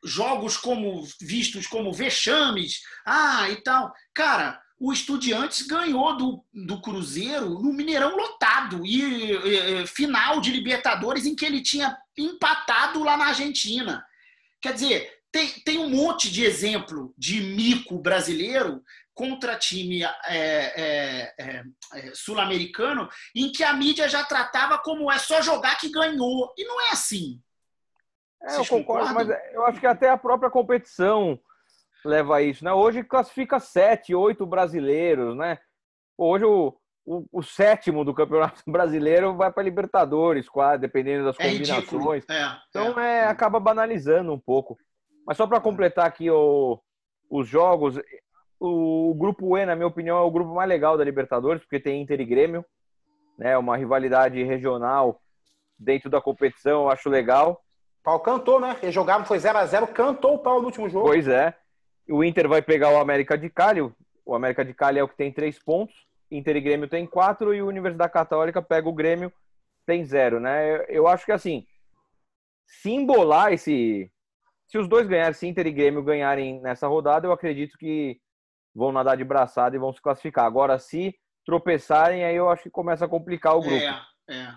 jogos 0.03 0.57
como 0.57 1.07
vistos 1.21 1.67
como 1.67 1.93
vexames, 1.93 2.81
ah, 3.05 3.47
e 3.51 3.61
tal. 3.61 3.93
Cara, 4.15 4.59
o 4.79 4.93
Estudiantes 4.93 5.65
ganhou 5.65 6.15
do, 6.15 6.45
do 6.53 6.79
Cruzeiro 6.81 7.49
no 7.49 7.73
Mineirão 7.73 8.15
lotado 8.15 8.85
e, 8.85 9.81
e, 9.81 9.87
final 9.87 10.39
de 10.39 10.51
Libertadores 10.51 11.25
em 11.25 11.35
que 11.35 11.45
ele 11.45 11.61
tinha 11.61 11.97
empatado 12.15 13.03
lá 13.03 13.17
na 13.17 13.27
Argentina. 13.27 14.05
Quer 14.61 14.73
dizer, 14.73 15.17
tem, 15.31 15.47
tem 15.65 15.77
um 15.79 15.89
monte 15.89 16.31
de 16.31 16.45
exemplo 16.45 17.13
de 17.17 17.41
mico 17.41 17.97
brasileiro 17.97 18.83
contra 19.15 19.57
time 19.57 20.03
é, 20.03 20.11
é, 20.27 21.33
é, 21.39 21.63
é, 21.95 22.11
sul-americano 22.13 23.09
em 23.35 23.51
que 23.51 23.63
a 23.63 23.73
mídia 23.73 24.07
já 24.07 24.23
tratava 24.23 24.77
como 24.77 25.11
é 25.11 25.17
só 25.17 25.41
jogar 25.41 25.79
que 25.79 25.89
ganhou. 25.89 26.53
E 26.55 26.63
não 26.65 26.79
é 26.81 26.91
assim. 26.91 27.41
É, 28.43 28.57
eu 28.57 28.65
concordo, 28.67 29.15
mas 29.15 29.27
eu 29.51 29.65
acho 29.65 29.79
que 29.79 29.87
até 29.87 30.09
a 30.09 30.17
própria 30.17 30.51
competição 30.51 31.39
leva 32.07 32.37
a 32.37 32.41
isso, 32.41 32.63
né? 32.63 32.73
Hoje 32.73 33.03
classifica 33.03 33.59
sete, 33.59 34.15
oito 34.15 34.45
brasileiros, 34.45 35.35
né? 35.35 35.59
Hoje 36.17 36.45
o, 36.45 36.73
o, 37.05 37.25
o, 37.31 37.43
sétimo 37.43 38.03
do 38.03 38.13
Campeonato 38.13 38.63
Brasileiro 38.65 39.35
vai 39.35 39.51
para 39.51 39.63
Libertadores, 39.63 40.49
quase, 40.49 40.81
dependendo 40.81 41.25
das 41.25 41.39
é 41.39 41.51
combinações. 41.51 42.25
É, 42.29 42.57
então 42.69 42.99
é. 42.99 43.19
é, 43.19 43.23
acaba 43.25 43.59
banalizando 43.59 44.33
um 44.33 44.39
pouco. 44.39 44.77
Mas 45.25 45.37
só 45.37 45.45
para 45.45 45.59
completar 45.59 46.05
aqui 46.05 46.31
o, 46.31 46.79
os 47.29 47.47
jogos, 47.47 47.99
o, 48.59 49.11
o, 49.11 49.13
grupo 49.13 49.57
E, 49.57 49.65
na 49.65 49.75
minha 49.75 49.87
opinião, 49.87 50.17
é 50.17 50.21
o 50.21 50.31
grupo 50.31 50.55
mais 50.55 50.69
legal 50.69 50.97
da 50.97 51.03
Libertadores, 51.03 51.61
porque 51.61 51.79
tem 51.79 52.01
Inter 52.01 52.21
e 52.21 52.25
Grêmio, 52.25 52.65
né? 53.37 53.57
Uma 53.57 53.77
rivalidade 53.77 54.41
regional 54.43 55.21
dentro 55.77 56.09
da 56.09 56.21
competição, 56.21 56.83
eu 56.83 56.89
acho 56.89 57.09
legal. 57.09 57.61
O 57.99 58.03
pau 58.03 58.19
cantou, 58.21 58.59
né? 58.59 58.77
Ele 58.81 58.91
jogava, 58.91 59.25
foi 59.25 59.37
0 59.37 59.57
a 59.57 59.65
0 59.65 59.87
cantou 59.87 60.35
o 60.35 60.39
pau 60.39 60.59
no 60.59 60.65
último 60.65 60.89
jogo. 60.89 61.07
Pois 61.07 61.27
é. 61.27 61.53
O 62.09 62.23
Inter 62.23 62.47
vai 62.47 62.61
pegar 62.61 62.91
o 62.91 62.99
América 62.99 63.37
de 63.37 63.49
Cali. 63.49 63.81
O 64.25 64.35
América 64.35 64.63
de 64.63 64.73
Cali 64.73 64.99
é 64.99 65.03
o 65.03 65.07
que 65.07 65.15
tem 65.15 65.31
três 65.31 65.57
pontos. 65.59 66.07
Inter 66.29 66.57
e 66.57 66.61
Grêmio 66.61 66.89
tem 66.89 67.05
quatro 67.05 67.53
e 67.53 67.61
o 67.61 67.67
Universidade 67.67 68.11
Católica 68.11 68.61
pega 68.61 68.89
o 68.89 68.93
Grêmio, 68.93 69.31
tem 69.85 70.03
zero, 70.03 70.39
né? 70.39 70.85
Eu 70.89 71.07
acho 71.07 71.25
que 71.25 71.31
assim, 71.31 71.65
se 72.65 72.91
embolar 72.91 73.53
esse. 73.53 74.11
Se 74.67 74.77
os 74.77 74.87
dois 74.87 75.07
ganharem, 75.07 75.33
se 75.33 75.47
Inter 75.47 75.65
e 75.67 75.71
Grêmio 75.71 76.03
ganharem 76.03 76.59
nessa 76.59 76.87
rodada, 76.87 77.25
eu 77.25 77.31
acredito 77.31 77.77
que 77.77 78.19
vão 78.75 78.91
nadar 78.91 79.15
de 79.15 79.23
braçada 79.23 79.75
e 79.75 79.79
vão 79.79 79.93
se 79.93 80.01
classificar. 80.01 80.45
Agora, 80.45 80.77
se 80.77 81.15
tropeçarem, 81.45 82.25
aí 82.25 82.35
eu 82.35 82.49
acho 82.49 82.63
que 82.63 82.69
começa 82.69 83.05
a 83.05 83.09
complicar 83.09 83.55
o 83.55 83.61
grupo. 83.61 83.77
É, 83.77 84.01
é, 84.29 84.35
é. 84.35 84.55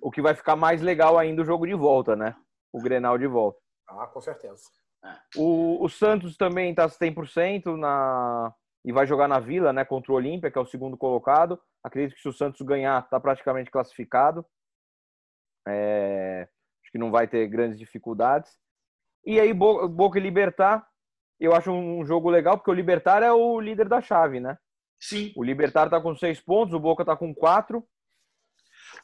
O 0.00 0.10
que 0.10 0.22
vai 0.22 0.34
ficar 0.34 0.56
mais 0.56 0.80
legal 0.80 1.18
ainda 1.18 1.42
o 1.42 1.44
jogo 1.44 1.66
de 1.66 1.74
volta, 1.74 2.16
né? 2.16 2.34
O 2.72 2.80
Grenal 2.80 3.18
de 3.18 3.26
volta. 3.26 3.58
Ah, 3.86 4.06
com 4.06 4.20
certeza. 4.20 4.62
É. 5.04 5.18
O, 5.36 5.84
o 5.84 5.88
Santos 5.88 6.36
também 6.36 6.70
está 6.70 6.86
100% 6.88 7.76
na, 7.76 8.54
e 8.84 8.92
vai 8.92 9.06
jogar 9.06 9.28
na 9.28 9.38
Vila, 9.38 9.72
né, 9.72 9.84
contra 9.84 10.12
o 10.12 10.14
Olímpia, 10.14 10.50
que 10.50 10.58
é 10.58 10.60
o 10.60 10.66
segundo 10.66 10.96
colocado. 10.96 11.60
Acredito 11.82 12.16
que 12.16 12.22
se 12.22 12.28
o 12.28 12.32
Santos 12.32 12.60
ganhar, 12.62 13.02
está 13.02 13.18
praticamente 13.18 13.70
classificado. 13.70 14.44
É... 15.66 16.48
Acho 16.82 16.92
que 16.92 16.98
não 16.98 17.10
vai 17.10 17.28
ter 17.28 17.46
grandes 17.46 17.78
dificuldades. 17.78 18.50
E 19.24 19.38
aí, 19.38 19.52
Boca 19.52 20.18
e 20.18 20.22
Libertar, 20.22 20.86
eu 21.38 21.54
acho 21.54 21.70
um 21.70 22.04
jogo 22.04 22.30
legal, 22.30 22.56
porque 22.56 22.70
o 22.70 22.74
Libertar 22.74 23.22
é 23.22 23.32
o 23.32 23.60
líder 23.60 23.88
da 23.88 24.00
chave, 24.00 24.40
né? 24.40 24.56
Sim. 24.98 25.32
O 25.36 25.42
Libertar 25.42 25.86
está 25.86 26.00
com 26.00 26.14
seis 26.16 26.40
pontos, 26.40 26.74
o 26.74 26.80
Boca 26.80 27.02
está 27.02 27.16
com 27.16 27.34
quatro. 27.34 27.86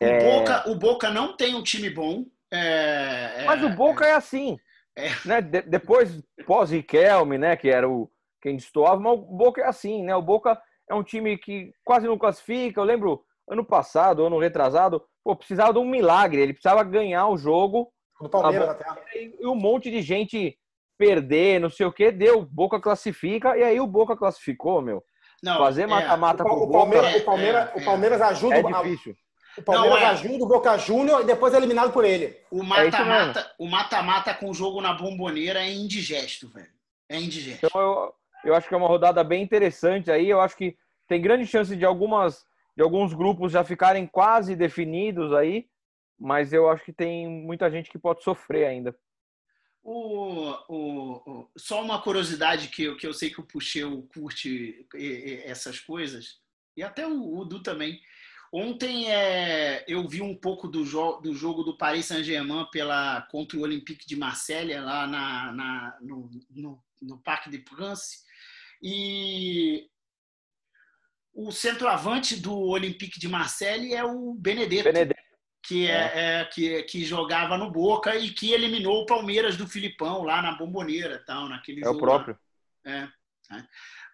O, 0.01 0.05
é... 0.05 0.39
Boca, 0.39 0.71
o 0.71 0.75
Boca 0.75 1.11
não 1.11 1.37
tem 1.37 1.55
um 1.55 1.63
time 1.63 1.91
bom. 1.91 2.25
É... 2.51 3.45
Mas 3.45 3.63
o 3.63 3.71
Boca 3.71 4.07
é, 4.07 4.11
é 4.11 4.15
assim. 4.15 4.59
É. 4.97 5.09
Né? 5.25 5.41
De, 5.41 5.63
depois, 5.63 6.23
pós-Riquelme, 6.47 7.39
né? 7.39 7.57
Que 7.57 7.69
era 7.69 7.89
o, 7.89 8.11
quem 8.41 8.57
destoava, 8.57 9.01
mas 9.01 9.13
o 9.13 9.23
Boca 9.23 9.61
é 9.61 9.67
assim, 9.67 10.03
né? 10.03 10.17
O 10.17 10.23
Boca 10.23 10.61
é 10.89 10.95
um 10.95 11.03
time 11.03 11.37
que 11.37 11.73
quase 11.85 12.07
não 12.07 12.19
classifica. 12.19 12.81
Eu 12.81 12.85
lembro 12.85 13.23
ano 13.49 13.65
passado, 13.65 14.25
ano 14.25 14.39
retrasado, 14.39 15.03
pô, 15.23 15.37
precisava 15.37 15.73
de 15.73 15.79
um 15.79 15.85
milagre. 15.85 16.41
Ele 16.41 16.53
precisava 16.53 16.83
ganhar 16.83 17.29
o 17.29 17.37
jogo. 17.37 17.93
Do 18.21 18.31
Palmeiras 18.31 18.71
até. 18.71 18.87
E 19.15 19.47
um 19.47 19.55
monte 19.55 19.91
de 19.91 20.01
gente 20.01 20.59
perder, 20.99 21.61
não 21.61 21.69
sei 21.69 21.87
o 21.87 21.93
que, 21.93 22.11
deu. 22.11 22.43
Boca 22.45 22.81
classifica, 22.81 23.57
e 23.57 23.63
aí 23.63 23.79
o 23.79 23.87
Boca 23.87 24.17
classificou, 24.17 24.81
meu. 24.81 25.03
Não, 25.43 25.59
Fazer 25.59 25.83
é. 25.83 25.87
mata-mata 25.87 26.43
é, 26.43 26.47
o, 26.47 26.63
o, 26.63 26.71
Palmeiras, 26.71 27.15
é, 27.15 27.19
o, 27.19 27.25
Palmeiras, 27.25 27.71
é, 27.71 27.79
o 27.79 27.85
Palmeiras 27.85 28.21
ajuda. 28.23 28.57
É 28.57 28.63
difícil. 28.63 29.15
O 29.59 29.63
Palmeiras 29.63 30.01
não, 30.01 30.07
é. 30.07 30.11
ajuda 30.11 30.45
o 30.45 30.49
Boca 30.49 30.77
Júnior 30.77 31.23
e 31.23 31.25
depois 31.25 31.55
é 31.55 31.57
eliminado 31.57 31.93
por 31.93 32.05
ele. 32.05 32.37
O 32.51 32.63
mata-mata, 32.63 33.55
o 33.59 33.67
mata-mata 33.67 34.35
com 34.35 34.51
o 34.51 34.55
jogo 34.55 34.81
na 34.81 34.93
bomboneira 34.93 35.61
é 35.61 35.73
indigesto, 35.73 36.49
velho. 36.49 36.71
É 37.09 37.19
indigesto. 37.19 37.67
Então 37.67 37.81
eu, 37.81 38.15
eu 38.45 38.55
acho 38.55 38.69
que 38.69 38.75
é 38.75 38.77
uma 38.77 38.89
rodada 38.89 39.25
bem 39.25 39.43
interessante 39.43 40.11
aí. 40.11 40.29
Eu 40.29 40.41
acho 40.41 40.57
que 40.57 40.77
tem 41.09 41.23
grande 41.23 41.47
chance 41.47 41.75
de 41.75 41.85
algumas 41.85 42.45
de 42.77 42.83
alguns 42.83 43.15
grupos 43.15 43.53
já 43.53 43.65
ficarem 43.65 44.07
quase 44.07 44.55
definidos 44.55 45.33
aí, 45.33 45.67
mas 46.19 46.53
eu 46.53 46.69
acho 46.69 46.85
que 46.85 46.93
tem 46.93 47.27
muita 47.27 47.71
gente 47.71 47.91
que 47.91 47.99
pode 47.99 48.23
sofrer 48.23 48.67
ainda. 48.67 48.95
O, 49.83 50.51
o, 50.69 51.13
o, 51.27 51.51
só 51.57 51.81
uma 51.81 52.03
curiosidade 52.03 52.69
que 52.69 52.85
eu, 52.85 52.97
que 52.97 53.07
eu 53.07 53.15
sei 53.15 53.31
que 53.31 53.41
o 53.41 53.47
Puxeu 53.47 54.07
curte 54.13 54.87
essas 55.45 55.81
coisas, 55.81 56.41
e 56.77 56.83
até 56.83 57.07
o, 57.07 57.39
o 57.39 57.45
Du 57.45 57.63
também. 57.63 57.99
Ontem 58.53 59.11
é, 59.11 59.85
eu 59.89 60.07
vi 60.09 60.23
um 60.23 60.35
pouco 60.35 60.69
do, 60.69 60.85
jo 60.85 61.21
do 61.21 61.35
jogo 61.35 61.63
do 61.63 61.77
Paris 61.77 62.07
Saint-Germain 62.07 62.67
pela 62.71 63.23
contra 63.23 63.59
o 63.59 63.63
Olympique 63.63 64.07
de 64.07 64.17
Marselha 64.17 64.83
lá 64.83 65.07
na, 65.07 65.53
na 65.53 65.99
no, 66.01 66.31
no, 66.51 66.85
no 67.03 67.19
Parque 67.19 67.51
de 67.51 67.63
France 67.69 68.25
e 68.83 69.89
o 71.37 71.53
centroavante 71.53 72.37
do 72.37 72.57
Olympique 72.57 73.21
de 73.21 73.29
Marseille 73.29 73.95
é 73.95 74.03
o 74.03 74.35
Benedetto, 74.35 74.85
Benedetto. 74.85 75.27
Que, 75.63 75.87
é, 75.87 75.93
é. 75.93 76.41
é, 76.41 76.45
que, 76.47 76.83
que 76.85 77.05
jogava 77.05 77.59
no 77.59 77.71
Boca 77.71 78.17
e 78.17 78.31
que 78.31 78.53
eliminou 78.53 79.03
o 79.03 79.07
Palmeiras 79.07 79.57
do 79.57 79.67
Filipão 79.67 80.23
lá 80.23 80.41
na 80.41 80.53
Bomboneira. 80.53 81.23
Tal, 81.27 81.49
naquele 81.49 81.85
é 81.85 81.89
o 81.89 81.99
próprio. 81.99 82.39
É, 82.85 82.99
é. 83.01 83.09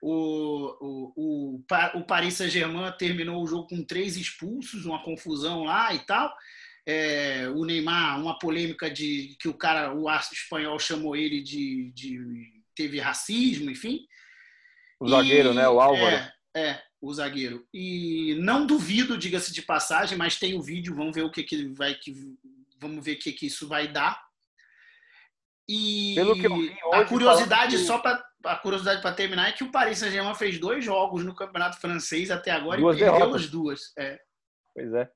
O, 0.01 0.77
o, 0.81 1.13
o, 1.17 1.65
o 1.95 2.05
Paris 2.05 2.35
Saint-Germain 2.35 2.93
terminou 2.99 3.43
o 3.43 3.47
jogo 3.47 3.69
com 3.69 3.85
três 3.85 4.17
expulsos, 4.17 4.85
uma 4.85 5.03
confusão 5.03 5.65
lá 5.65 5.95
e 5.95 6.01
tal. 6.01 6.35
É, 6.85 7.49
o 7.55 7.65
Neymar, 7.65 8.21
uma 8.21 8.39
polêmica 8.39 8.91
de 8.91 9.37
que 9.39 9.49
o 9.49 9.55
cara, 9.55 9.95
o 9.95 10.11
espanhol 10.11 10.79
chamou 10.79 11.15
ele 11.15 11.41
de, 11.41 11.93
de 11.93 12.21
teve 12.75 12.99
racismo, 12.99 13.71
enfim. 13.71 14.01
O 14.99 15.09
zagueiro, 15.09 15.53
e, 15.53 15.55
né? 15.55 15.69
O 15.69 15.81
Álvaro. 15.81 16.17
É, 16.17 16.33
é, 16.57 16.83
o 17.01 17.13
zagueiro. 17.13 17.67
E 17.73 18.37
não 18.41 18.67
duvido, 18.67 19.17
diga-se 19.17 19.53
de 19.53 19.63
passagem, 19.63 20.19
mas 20.19 20.39
tem 20.39 20.55
o 20.55 20.63
vídeo, 20.63 20.95
vamos 20.95 21.15
ver 21.15 21.23
o 21.23 21.31
que, 21.31 21.43
que 21.43 21.69
vai 21.69 21.95
que 21.95 22.15
vamos 22.79 23.05
ver 23.05 23.13
o 23.13 23.19
que, 23.19 23.33
que 23.33 23.47
isso 23.47 23.69
vai 23.69 23.87
dar. 23.87 24.21
E 25.69 26.15
Pelo 26.17 26.35
que 26.35 26.47
eu 26.47 26.55
vi 26.55 26.69
hoje, 26.69 26.79
a 26.93 27.05
curiosidade 27.05 27.77
que... 27.77 27.85
só 27.85 27.99
para 27.99 28.23
a 28.45 28.57
curiosidade 28.57 29.03
para 29.03 29.15
terminar 29.15 29.49
é 29.49 29.53
que 29.53 29.65
o 29.65 29.71
Paris 29.71 29.99
Saint-Germain 29.99 30.35
fez 30.35 30.59
dois 30.59 30.85
jogos 30.85 31.25
no 31.25 31.35
Campeonato 31.35 31.81
Francês 31.81 32.31
até 32.31 32.51
agora 32.51 32.81
duas 32.81 32.97
e 32.97 33.01
perdeu 33.01 33.19
derrotas. 33.19 33.43
as 33.43 33.51
duas. 33.51 33.81
É. 33.99 34.21
Pois 34.75 34.95
é. 34.95 35.11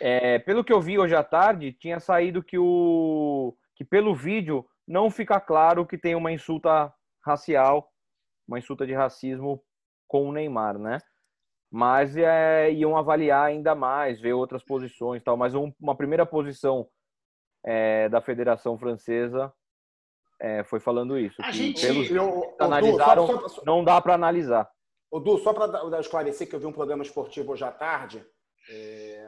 é. 0.00 0.38
Pelo 0.40 0.64
que 0.64 0.72
eu 0.72 0.80
vi 0.80 0.98
hoje 0.98 1.14
à 1.14 1.22
tarde, 1.22 1.72
tinha 1.72 2.00
saído 2.00 2.42
que 2.42 2.58
o 2.58 3.56
que 3.74 3.84
pelo 3.84 4.14
vídeo 4.14 4.66
não 4.86 5.10
fica 5.10 5.40
claro 5.40 5.86
que 5.86 5.96
tem 5.96 6.14
uma 6.14 6.30
insulta 6.30 6.92
racial 7.24 7.92
uma 8.46 8.58
insulta 8.58 8.86
de 8.86 8.92
racismo 8.92 9.62
com 10.06 10.28
o 10.28 10.32
Neymar, 10.32 10.78
né? 10.78 10.98
Mas 11.70 12.16
é, 12.16 12.70
iam 12.70 12.96
avaliar 12.96 13.46
ainda 13.46 13.74
mais, 13.74 14.20
ver 14.20 14.34
outras 14.34 14.62
posições 14.62 15.22
tal. 15.22 15.36
Mas 15.36 15.54
um, 15.54 15.72
uma 15.80 15.96
primeira 15.96 16.26
posição 16.26 16.86
é, 17.64 18.08
da 18.10 18.20
Federação 18.20 18.78
Francesa 18.78 19.52
é, 20.42 20.64
foi 20.64 20.80
falando 20.80 21.16
isso. 21.16 21.40
A 21.40 21.52
gente... 21.52 21.86
Pelos 21.86 22.10
eu, 22.10 22.56
analisaram, 22.58 23.26
Du, 23.26 23.32
só, 23.32 23.48
só, 23.48 23.62
não 23.64 23.84
dá 23.84 24.00
para 24.00 24.14
analisar. 24.14 24.68
O 25.08 25.20
Du, 25.20 25.38
só 25.38 25.52
para 25.54 26.00
esclarecer 26.00 26.48
que 26.48 26.56
eu 26.56 26.58
vi 26.58 26.66
um 26.66 26.72
programa 26.72 27.04
esportivo 27.04 27.52
hoje 27.52 27.62
à 27.62 27.70
tarde, 27.70 28.26
é, 28.68 29.24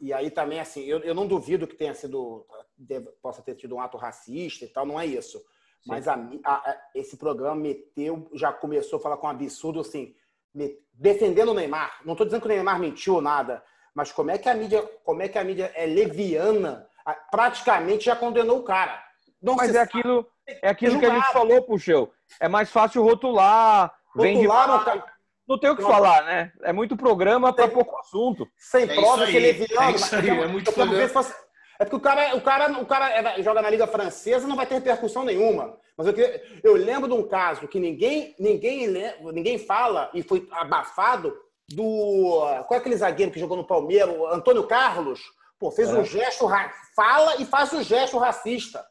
e 0.00 0.12
aí 0.12 0.28
também, 0.28 0.58
assim, 0.58 0.82
eu, 0.84 0.98
eu 1.00 1.14
não 1.14 1.28
duvido 1.28 1.68
que 1.68 1.76
tenha 1.76 1.94
sido, 1.94 2.44
deve, 2.76 3.06
possa 3.22 3.40
ter 3.42 3.54
tido 3.54 3.76
um 3.76 3.80
ato 3.80 3.96
racista 3.96 4.64
e 4.64 4.68
tal, 4.68 4.84
não 4.84 4.98
é 4.98 5.06
isso. 5.06 5.40
Mas 5.86 6.08
a, 6.08 6.14
a, 6.44 6.78
esse 6.96 7.16
programa 7.16 7.54
meteu, 7.54 8.28
já 8.34 8.52
começou 8.52 8.98
a 8.98 9.02
falar 9.02 9.16
com 9.18 9.28
um 9.28 9.30
absurdo 9.30 9.80
assim, 9.80 10.14
me, 10.52 10.76
defendendo 10.92 11.50
o 11.50 11.54
Neymar. 11.54 12.00
Não 12.04 12.14
estou 12.14 12.26
dizendo 12.26 12.40
que 12.40 12.46
o 12.46 12.50
Neymar 12.50 12.80
mentiu 12.80 13.14
ou 13.14 13.22
nada, 13.22 13.62
mas 13.94 14.10
como 14.10 14.32
é 14.32 14.38
que 14.38 14.48
a 14.48 14.54
mídia, 14.54 14.82
como 15.04 15.22
é 15.22 15.28
que 15.28 15.38
a 15.38 15.44
mídia 15.44 15.72
é 15.76 15.86
leviana, 15.86 16.88
praticamente 17.30 18.06
já 18.06 18.16
condenou 18.16 18.58
o 18.58 18.64
cara. 18.64 19.00
Não 19.40 19.56
mas 19.56 19.74
é 19.74 19.80
aquilo, 19.80 20.26
é 20.62 20.68
aquilo 20.68 20.98
que 20.98 21.06
a 21.06 21.14
gente 21.14 21.32
falou, 21.32 21.62
Puxeu. 21.62 22.12
É 22.40 22.48
mais 22.48 22.70
fácil 22.70 23.02
rotular, 23.02 23.92
rotular 24.14 24.68
não, 24.68 25.02
não 25.48 25.58
tem 25.58 25.70
o 25.70 25.76
que 25.76 25.82
falar, 25.82 26.24
né? 26.24 26.52
É 26.62 26.72
muito 26.72 26.96
programa 26.96 27.52
para 27.52 27.66
pouco 27.66 27.98
assunto. 27.98 28.46
Sem 28.56 28.84
é 28.84 28.94
prova 28.94 29.26
que 29.26 29.36
ele 29.36 29.48
é 29.48 29.52
leviano. 29.52 29.82
É, 29.82 29.90
isso 29.92 30.14
aí, 30.14 30.28
é 30.28 30.46
muito 30.46 30.72
programa. 30.72 31.26
É 31.80 31.84
porque 31.84 31.96
o 31.96 32.00
cara, 32.00 32.36
o 32.36 32.40
cara, 32.40 32.72
o 32.78 32.86
cara 32.86 33.10
é, 33.10 33.42
joga 33.42 33.62
na 33.62 33.70
Liga 33.70 33.86
Francesa, 33.86 34.46
não 34.46 34.54
vai 34.54 34.66
ter 34.66 34.74
repercussão 34.74 35.24
nenhuma. 35.24 35.76
Mas 35.96 36.06
eu, 36.06 36.14
eu 36.62 36.74
lembro 36.74 37.08
de 37.08 37.14
um 37.14 37.26
caso 37.26 37.66
que 37.66 37.80
ninguém, 37.80 38.34
ninguém, 38.38 38.86
ninguém 39.32 39.58
fala 39.58 40.10
e 40.14 40.22
foi 40.22 40.46
abafado 40.52 41.34
do. 41.68 42.40
Qual 42.68 42.76
é 42.76 42.76
aquele 42.76 42.96
zagueiro 42.96 43.32
que 43.32 43.40
jogou 43.40 43.56
no 43.56 43.66
Palmeiras? 43.66 44.14
Antônio 44.30 44.64
Carlos. 44.68 45.20
Pô, 45.58 45.70
fez 45.70 45.90
é. 45.90 45.94
um 45.94 46.04
gesto, 46.04 46.46
fala 46.94 47.36
e 47.36 47.44
faz 47.44 47.72
um 47.72 47.82
gesto 47.82 48.18
racista. 48.18 48.84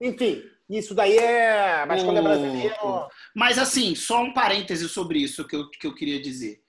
Enfim, 0.00 0.42
isso 0.78 0.94
daí 0.94 1.16
é. 1.16 1.84
Mas 1.86 2.02
quando 2.02 2.18
é 2.18 2.22
brasileiro. 2.22 3.08
Mas 3.34 3.58
assim, 3.58 3.94
só 3.94 4.22
um 4.22 4.32
parêntese 4.32 4.88
sobre 4.88 5.18
isso 5.18 5.46
que 5.46 5.56
eu, 5.56 5.68
que 5.68 5.86
eu 5.86 5.94
queria 5.94 6.20
dizer. 6.20 6.62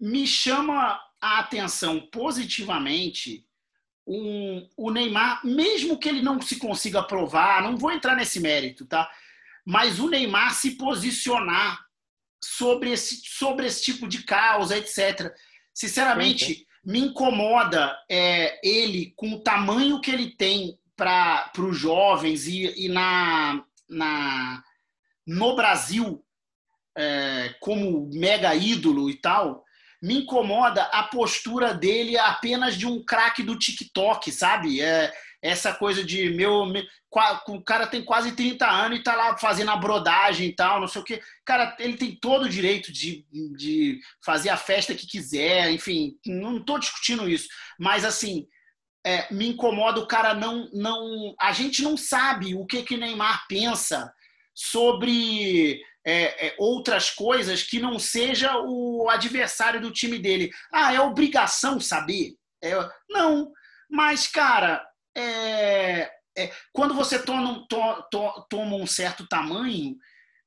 Me 0.00 0.26
chama 0.26 1.00
a 1.20 1.38
atenção 1.38 2.00
positivamente 2.00 3.46
um, 4.06 4.66
o 4.76 4.90
Neymar, 4.90 5.44
mesmo 5.44 5.98
que 5.98 6.08
ele 6.08 6.22
não 6.22 6.40
se 6.40 6.56
consiga 6.56 7.02
provar, 7.02 7.62
não 7.62 7.76
vou 7.76 7.92
entrar 7.92 8.16
nesse 8.16 8.40
mérito, 8.40 8.86
tá? 8.86 9.08
Mas 9.64 10.00
o 10.00 10.08
Neymar 10.08 10.54
se 10.54 10.72
posicionar 10.72 11.84
sobre 12.42 12.90
esse, 12.90 13.20
sobre 13.24 13.66
esse 13.66 13.82
tipo 13.82 14.08
de 14.08 14.22
causa, 14.22 14.78
etc. 14.78 15.34
Sinceramente, 15.74 16.54
sim. 16.54 16.66
me 16.84 17.00
incomoda 17.00 17.96
é, 18.08 18.58
ele 18.66 19.12
com 19.14 19.32
o 19.32 19.40
tamanho 19.40 20.00
que 20.00 20.10
ele 20.10 20.30
tem 20.30 20.77
para 20.98 21.52
os 21.56 21.78
jovens 21.78 22.48
e, 22.48 22.86
e 22.86 22.88
na, 22.88 23.64
na, 23.88 24.62
no 25.24 25.54
Brasil 25.54 26.22
é, 26.96 27.54
como 27.60 28.10
mega 28.12 28.52
ídolo 28.56 29.08
e 29.08 29.14
tal, 29.14 29.64
me 30.02 30.18
incomoda 30.18 30.82
a 30.92 31.04
postura 31.04 31.72
dele 31.72 32.18
apenas 32.18 32.76
de 32.76 32.84
um 32.84 33.02
craque 33.04 33.44
do 33.44 33.56
TikTok, 33.56 34.32
sabe? 34.32 34.82
É, 34.82 35.12
essa 35.40 35.72
coisa 35.72 36.02
de 36.02 36.30
meu, 36.30 36.66
meu, 36.66 36.82
o 37.46 37.62
cara 37.62 37.86
tem 37.86 38.04
quase 38.04 38.32
30 38.32 38.68
anos 38.68 38.98
e 38.98 39.02
tá 39.04 39.14
lá 39.14 39.38
fazendo 39.38 39.70
a 39.70 39.76
brodagem 39.76 40.48
e 40.48 40.52
tal, 40.52 40.80
não 40.80 40.88
sei 40.88 41.00
o 41.00 41.04
que. 41.04 41.20
Cara, 41.44 41.76
ele 41.78 41.96
tem 41.96 42.16
todo 42.16 42.46
o 42.46 42.48
direito 42.48 42.92
de, 42.92 43.24
de 43.56 44.00
fazer 44.24 44.50
a 44.50 44.56
festa 44.56 44.96
que 44.96 45.06
quiser, 45.06 45.70
enfim, 45.70 46.16
não 46.26 46.60
tô 46.60 46.76
discutindo 46.76 47.30
isso, 47.30 47.48
mas 47.78 48.04
assim, 48.04 48.48
é, 49.04 49.32
me 49.32 49.48
incomoda 49.48 50.00
o 50.00 50.06
cara 50.06 50.34
não 50.34 50.68
não 50.72 51.34
a 51.40 51.52
gente 51.52 51.82
não 51.82 51.96
sabe 51.96 52.54
o 52.54 52.66
que 52.66 52.82
que 52.82 52.96
Neymar 52.96 53.46
pensa 53.48 54.12
sobre 54.54 55.80
é, 56.04 56.48
é, 56.48 56.56
outras 56.58 57.10
coisas 57.10 57.62
que 57.62 57.78
não 57.78 57.98
seja 57.98 58.56
o 58.58 59.08
adversário 59.08 59.80
do 59.80 59.92
time 59.92 60.18
dele. 60.18 60.50
Ah, 60.72 60.92
é 60.92 61.00
obrigação 61.00 61.78
saber? 61.78 62.34
É, 62.62 62.72
não, 63.08 63.52
mas, 63.88 64.26
cara, 64.26 64.84
é, 65.16 66.10
é 66.36 66.50
quando 66.72 66.94
você 66.94 67.18
toma, 67.18 67.64
to, 67.68 68.04
to, 68.10 68.46
toma 68.48 68.76
um 68.76 68.86
certo 68.86 69.28
tamanho, 69.28 69.96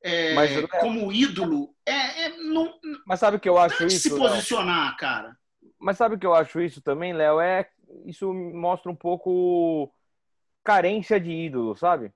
é, 0.03 0.33
mas, 0.33 0.51
como 0.81 1.11
ídolo, 1.13 1.73
é, 1.85 2.29
não, 2.37 2.73
mas 3.05 3.19
sabe 3.19 3.37
o 3.37 3.39
que 3.39 3.47
eu 3.47 3.57
acho 3.57 3.85
isso? 3.85 4.09
se 4.09 4.09
posicionar, 4.09 4.87
Léo? 4.87 4.97
cara. 4.97 5.37
Mas 5.79 5.97
sabe 5.97 6.15
o 6.15 6.19
que 6.19 6.25
eu 6.25 6.33
acho 6.33 6.59
isso 6.59 6.81
também, 6.81 7.13
Léo? 7.13 7.39
É, 7.39 7.69
isso 8.05 8.33
mostra 8.33 8.91
um 8.91 8.95
pouco 8.95 9.91
carência 10.63 11.19
de 11.19 11.31
ídolo, 11.31 11.75
sabe? 11.75 12.11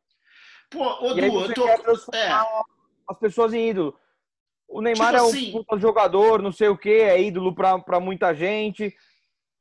Pô, 0.70 0.84
ô, 1.06 1.14
Du, 1.14 1.22
eu 1.22 1.54
tô. 1.54 1.68
É 2.14 2.30
as 3.08 3.20
pessoas 3.20 3.54
em 3.54 3.70
ídolo. 3.70 3.98
O 4.68 4.82
Neymar 4.82 5.14
tipo 5.14 5.18
é 5.18 5.24
um 5.24 5.28
assim... 5.28 5.80
jogador, 5.80 6.42
não 6.42 6.52
sei 6.52 6.70
o 6.70 6.78
que, 6.78 6.90
é 6.90 7.22
ídolo 7.22 7.54
para 7.54 8.00
muita 8.00 8.34
gente. 8.34 8.96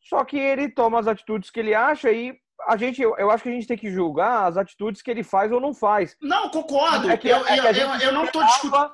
Só 0.01 0.25
que 0.25 0.39
ele 0.39 0.69
toma 0.69 0.99
as 0.99 1.07
atitudes 1.07 1.51
que 1.51 1.61
ele 1.61 1.75
acha 1.75 2.11
e 2.11 2.39
a 2.67 2.77
gente, 2.77 3.03
eu, 3.03 3.17
eu, 3.19 3.31
acho 3.31 3.43
que 3.43 3.49
a 3.49 3.53
gente 3.53 3.67
tem 3.67 3.77
que 3.77 3.91
julgar 3.91 4.47
as 4.47 4.57
atitudes 4.57 5.03
que 5.03 5.11
ele 5.11 5.23
faz 5.23 5.53
ou 5.53 5.61
não 5.61 5.75
faz. 5.75 6.17
Não, 6.21 6.49
concordo. 6.49 7.11
É 7.11 7.17
que, 7.17 7.29
eu, 7.29 7.47
é 7.47 7.59
eu, 7.59 7.65
eu, 7.65 8.01
eu, 8.01 8.13
não 8.13 8.25
estou 8.25 8.45
discutindo. 8.45 8.93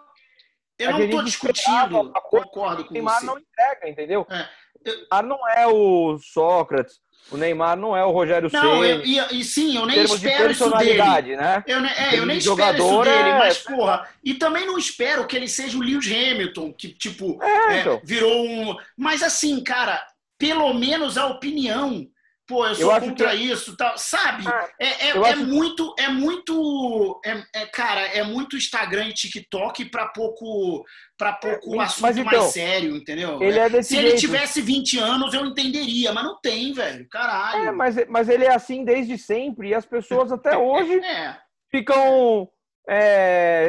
Eu 0.78 0.92
não 0.92 1.00
estou 1.00 1.22
discutindo. 1.22 2.12
Concordo 2.12 2.84
com 2.84 2.90
o 2.90 2.92
Neymar 2.92 3.20
você. 3.20 3.26
não 3.26 3.38
entrega, 3.38 3.88
entendeu? 3.88 4.26
É. 4.30 4.48
Eu... 4.84 4.94
Neymar 4.94 5.22
não 5.24 5.48
é 5.48 5.66
o 5.66 6.18
Sócrates. 6.18 7.00
O 7.30 7.36
Neymar 7.36 7.76
não 7.76 7.96
é 7.96 8.04
o 8.04 8.10
Rogério 8.10 8.50
Não, 8.52 8.84
eu, 8.84 9.04
e, 9.04 9.40
e, 9.40 9.44
sim, 9.44 9.76
eu 9.76 9.86
nem 9.86 10.02
espero 10.02 10.50
isso 10.50 10.68
dele. 10.76 11.36
Né? 11.36 11.62
Eu, 11.66 11.78
é, 11.84 12.18
eu 12.18 12.26
nem 12.26 12.38
espero 12.38 12.76
isso 12.76 13.02
dele, 13.02 13.28
é... 13.28 13.38
mas, 13.38 13.58
porra, 13.58 14.08
e 14.24 14.34
também 14.34 14.66
não 14.66 14.76
espero 14.76 15.26
que 15.26 15.36
ele 15.36 15.46
seja 15.46 15.78
o 15.78 15.80
Lewis 15.80 16.06
Hamilton, 16.06 16.72
que, 16.72 16.88
tipo, 16.88 17.40
é, 17.42 17.76
é, 17.76 17.80
então. 17.80 18.00
virou 18.02 18.44
um. 18.44 18.76
Mas 18.96 19.22
assim, 19.22 19.62
cara, 19.62 20.04
pelo 20.36 20.72
menos 20.74 21.16
a 21.16 21.26
opinião 21.26 22.08
pô, 22.50 22.66
eu 22.66 22.74
sou 22.74 22.92
eu 22.92 23.00
contra 23.00 23.30
que... 23.30 23.36
isso, 23.36 23.76
tal, 23.76 23.96
sabe? 23.96 24.42
Ah, 24.48 24.68
é, 24.80 25.06
é, 25.06 25.10
é 25.10 25.36
muito, 25.36 25.94
é 25.96 26.08
muito, 26.08 27.20
é, 27.24 27.60
é, 27.60 27.66
cara, 27.66 28.00
é 28.00 28.24
muito 28.24 28.56
Instagram 28.56 29.06
e 29.06 29.14
TikTok 29.14 29.84
para 29.84 30.08
pouco, 30.08 30.84
para 31.16 31.34
pouco 31.34 31.80
é, 31.80 31.84
assunto 31.84 32.18
então, 32.18 32.24
mais 32.24 32.52
sério, 32.52 32.96
entendeu? 32.96 33.40
Ele 33.40 33.56
é 33.56 33.70
desse 33.70 33.90
Se 33.90 33.96
ele 33.96 34.16
tivesse 34.16 34.60
20 34.60 34.98
anos, 34.98 35.32
eu 35.32 35.46
entenderia, 35.46 36.12
mas 36.12 36.24
não 36.24 36.40
tem, 36.40 36.72
velho, 36.72 37.08
caralho. 37.08 37.68
É, 37.68 37.70
mas, 37.70 37.94
mas 38.08 38.28
ele 38.28 38.44
é 38.44 38.52
assim 38.52 38.84
desde 38.84 39.16
sempre 39.16 39.68
e 39.68 39.74
as 39.74 39.86
pessoas 39.86 40.32
até 40.32 40.58
hoje 40.58 40.98
é. 40.98 41.36
ficam 41.70 42.50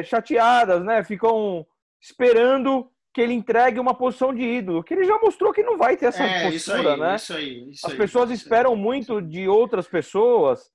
chateadas, 0.05 0.83
né? 0.83 1.03
Ficam 1.03 1.63
esperando 2.01 2.89
que 3.13 3.19
ele 3.19 3.33
entregue 3.33 3.79
uma 3.79 3.93
posição 3.93 4.33
de 4.33 4.41
ídolo, 4.41 4.83
que 4.83 4.93
ele 4.93 5.03
já 5.03 5.19
mostrou 5.19 5.51
que 5.51 5.63
não 5.63 5.77
vai 5.77 5.97
ter 5.97 6.07
essa 6.07 6.23
é, 6.23 6.49
postura, 6.49 6.55
isso 6.55 6.71
aí, 6.71 6.99
né? 6.99 7.15
Isso 7.15 7.33
aí, 7.33 7.69
isso 7.69 7.87
As 7.87 7.93
pessoas 7.93 8.29
aí, 8.29 8.35
esperam 8.35 8.75
muito 8.75 9.21
de 9.21 9.47
outras 9.47 9.87
pessoas, 9.87 10.71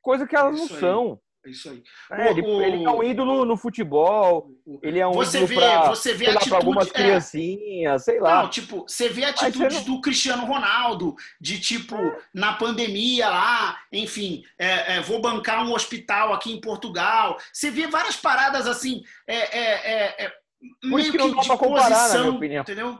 coisa 0.00 0.26
que 0.26 0.34
elas 0.34 0.58
não 0.58 0.68
são. 0.68 1.20
Isso 1.46 1.68
aí. 1.68 1.82
É, 2.10 2.30
ele, 2.30 2.40
o, 2.40 2.62
ele, 2.62 2.84
é 2.84 2.90
um 2.90 3.02
ídolo 3.02 3.44
no 3.44 3.54
futebol, 3.54 4.48
ele 4.82 4.98
é 4.98 5.06
um 5.06 5.12
você 5.12 5.36
ídolo 5.36 5.48
vê, 5.48 5.54
pra, 5.56 5.88
você 5.90 6.14
vê 6.14 6.30
atitude, 6.30 6.54
algumas 6.54 6.88
é. 6.88 6.90
criancinhas, 6.90 8.04
sei 8.04 8.18
lá. 8.18 8.42
Não, 8.42 8.48
tipo, 8.48 8.86
você 8.88 9.10
vê 9.10 9.24
atitudes 9.26 9.86
não... 9.86 9.96
do 9.96 10.00
Cristiano 10.00 10.46
Ronaldo, 10.46 11.14
de 11.38 11.60
tipo, 11.60 11.96
é. 11.96 12.18
na 12.32 12.54
pandemia 12.54 13.28
lá, 13.28 13.78
enfim, 13.92 14.42
é, 14.58 14.96
é, 14.96 15.00
vou 15.02 15.20
bancar 15.20 15.66
um 15.66 15.74
hospital 15.74 16.32
aqui 16.32 16.50
em 16.50 16.62
Portugal. 16.62 17.36
Você 17.52 17.70
vê 17.70 17.86
várias 17.86 18.16
paradas 18.16 18.66
assim, 18.66 19.02
é, 19.28 20.32
por 20.90 21.00
isso 21.00 21.12
que 21.12 21.18
não 21.18 21.30
dá 21.30 21.42
para 21.42 21.58
comparar, 21.58 21.88
posição, 21.88 22.18
na 22.18 22.22
minha 22.24 22.36
opinião. 22.36 22.62
Entendeu? 22.62 22.98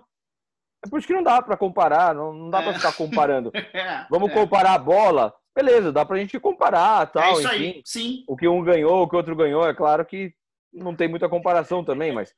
É 0.85 0.89
por 0.89 0.99
isso 0.99 1.07
que 1.07 1.15
não 1.15 1.23
dá 1.23 1.41
para 1.41 1.57
comparar, 1.57 2.15
não, 2.15 2.33
não 2.33 2.51
dá 2.51 2.61
é. 2.61 2.65
para 2.65 2.75
ficar 2.75 2.93
comparando. 2.93 3.51
é, 3.73 4.07
Vamos 4.11 4.31
é. 4.31 4.35
comparar 4.35 4.75
a 4.75 4.79
bola, 4.79 5.35
beleza, 5.55 5.93
dá 5.93 6.05
para 6.05 6.17
a 6.17 6.19
gente 6.19 6.39
comparar, 6.39 7.07
tal, 7.11 7.23
é 7.23 7.33
isso 7.33 7.49
enfim, 7.49 7.55
aí, 7.55 7.83
sim. 7.85 8.25
O 8.29 8.37
que 8.37 8.47
um 8.47 8.63
ganhou, 8.63 9.03
o 9.03 9.09
que 9.09 9.15
o 9.15 9.19
outro 9.19 9.35
ganhou, 9.35 9.67
é 9.67 9.75
claro 9.75 10.05
que 10.05 10.35
não 10.73 10.95
tem 10.95 11.09
muita 11.09 11.29
comparação 11.29 11.85
também, 11.85 12.13
mas 12.13 12.35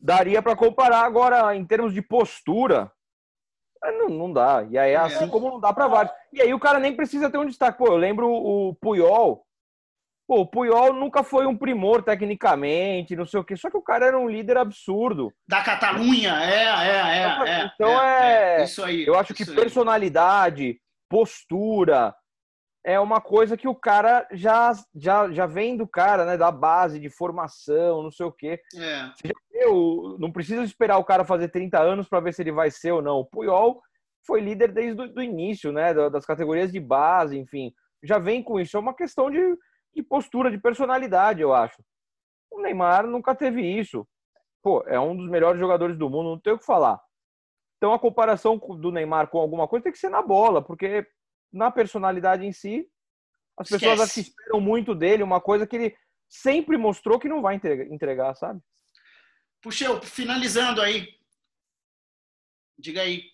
daria 0.00 0.40
para 0.42 0.56
comparar 0.56 1.04
agora 1.04 1.54
em 1.54 1.64
termos 1.64 1.92
de 1.92 2.00
postura. 2.00 2.90
É, 3.84 3.92
não, 3.92 4.08
não 4.08 4.32
dá. 4.32 4.66
E 4.68 4.76
aí 4.76 4.92
é 4.92 4.96
assim 4.96 5.28
como 5.28 5.50
não 5.50 5.60
dá 5.60 5.72
para 5.72 5.86
vários. 5.86 6.14
E 6.32 6.40
aí 6.40 6.52
o 6.52 6.60
cara 6.60 6.78
nem 6.78 6.94
precisa 6.94 7.30
ter 7.30 7.38
um 7.38 7.46
destaque. 7.46 7.78
Pô, 7.78 7.86
eu 7.86 7.96
lembro 7.96 8.30
o 8.30 8.74
Puyol, 8.74 9.44
Pô, 10.30 10.42
o 10.42 10.46
Puyol 10.46 10.92
nunca 10.92 11.24
foi 11.24 11.44
um 11.44 11.56
primor 11.56 12.04
tecnicamente, 12.04 13.16
não 13.16 13.26
sei 13.26 13.40
o 13.40 13.44
quê, 13.44 13.56
só 13.56 13.68
que 13.68 13.76
o 13.76 13.82
cara 13.82 14.06
era 14.06 14.16
um 14.16 14.30
líder 14.30 14.56
absurdo. 14.58 15.34
Da 15.48 15.60
Catalunha, 15.60 16.40
é, 16.44 16.66
é, 16.66 17.48
é. 17.48 17.50
é 17.50 17.70
então 17.74 18.00
é, 18.00 18.58
é, 18.58 18.60
é 18.60 18.64
Isso 18.64 18.84
aí. 18.84 19.04
Eu 19.04 19.18
acho 19.18 19.34
que 19.34 19.44
personalidade, 19.44 20.80
postura, 21.08 22.14
é 22.86 23.00
uma 23.00 23.20
coisa 23.20 23.56
que 23.56 23.66
o 23.66 23.74
cara 23.74 24.24
já, 24.30 24.70
já, 24.94 25.28
já 25.32 25.46
vem 25.46 25.76
do 25.76 25.84
cara, 25.84 26.24
né? 26.24 26.36
Da 26.36 26.52
base, 26.52 27.00
de 27.00 27.10
formação, 27.10 28.00
não 28.00 28.12
sei 28.12 28.26
o 28.26 28.30
quê. 28.30 28.60
É. 28.76 29.10
Eu 29.50 30.16
não 30.20 30.30
precisa 30.30 30.62
esperar 30.62 30.98
o 30.98 31.04
cara 31.04 31.24
fazer 31.24 31.48
30 31.48 31.76
anos 31.80 32.08
para 32.08 32.20
ver 32.20 32.32
se 32.34 32.40
ele 32.40 32.52
vai 32.52 32.70
ser 32.70 32.92
ou 32.92 33.02
não. 33.02 33.18
O 33.18 33.24
Puyol 33.24 33.82
foi 34.24 34.40
líder 34.40 34.70
desde 34.70 35.02
o 35.02 35.20
início, 35.20 35.72
né? 35.72 35.92
Das 36.08 36.24
categorias 36.24 36.70
de 36.70 36.78
base, 36.78 37.36
enfim. 37.36 37.72
Já 38.00 38.16
vem 38.16 38.44
com 38.44 38.60
isso. 38.60 38.76
É 38.76 38.80
uma 38.80 38.94
questão 38.94 39.28
de 39.28 39.58
de 39.94 40.02
postura, 40.02 40.50
de 40.50 40.58
personalidade, 40.58 41.40
eu 41.40 41.52
acho. 41.52 41.82
O 42.50 42.60
Neymar 42.60 43.06
nunca 43.06 43.34
teve 43.34 43.62
isso. 43.62 44.06
Pô, 44.62 44.82
é 44.86 44.98
um 44.98 45.16
dos 45.16 45.28
melhores 45.28 45.58
jogadores 45.58 45.96
do 45.96 46.10
mundo, 46.10 46.30
não 46.30 46.40
tem 46.40 46.52
o 46.52 46.58
que 46.58 46.64
falar. 46.64 47.00
Então 47.76 47.94
a 47.94 47.98
comparação 47.98 48.58
do 48.58 48.92
Neymar 48.92 49.28
com 49.28 49.38
alguma 49.38 49.66
coisa 49.66 49.84
tem 49.84 49.92
que 49.92 49.98
ser 49.98 50.10
na 50.10 50.20
bola, 50.20 50.62
porque 50.62 51.06
na 51.52 51.70
personalidade 51.70 52.44
em 52.44 52.52
si, 52.52 52.86
as 53.56 53.68
pessoas 53.68 53.92
Esquece. 53.92 54.02
acho 54.02 54.14
que 54.14 54.20
esperam 54.20 54.60
muito 54.60 54.94
dele, 54.94 55.22
uma 55.22 55.40
coisa 55.40 55.66
que 55.66 55.76
ele 55.76 55.96
sempre 56.28 56.76
mostrou 56.76 57.18
que 57.18 57.28
não 57.28 57.42
vai 57.42 57.56
entregar, 57.56 58.34
sabe? 58.34 58.60
Puxeu, 59.62 60.00
finalizando 60.02 60.80
aí. 60.80 61.08
Diga 62.78 63.02
aí. 63.02 63.24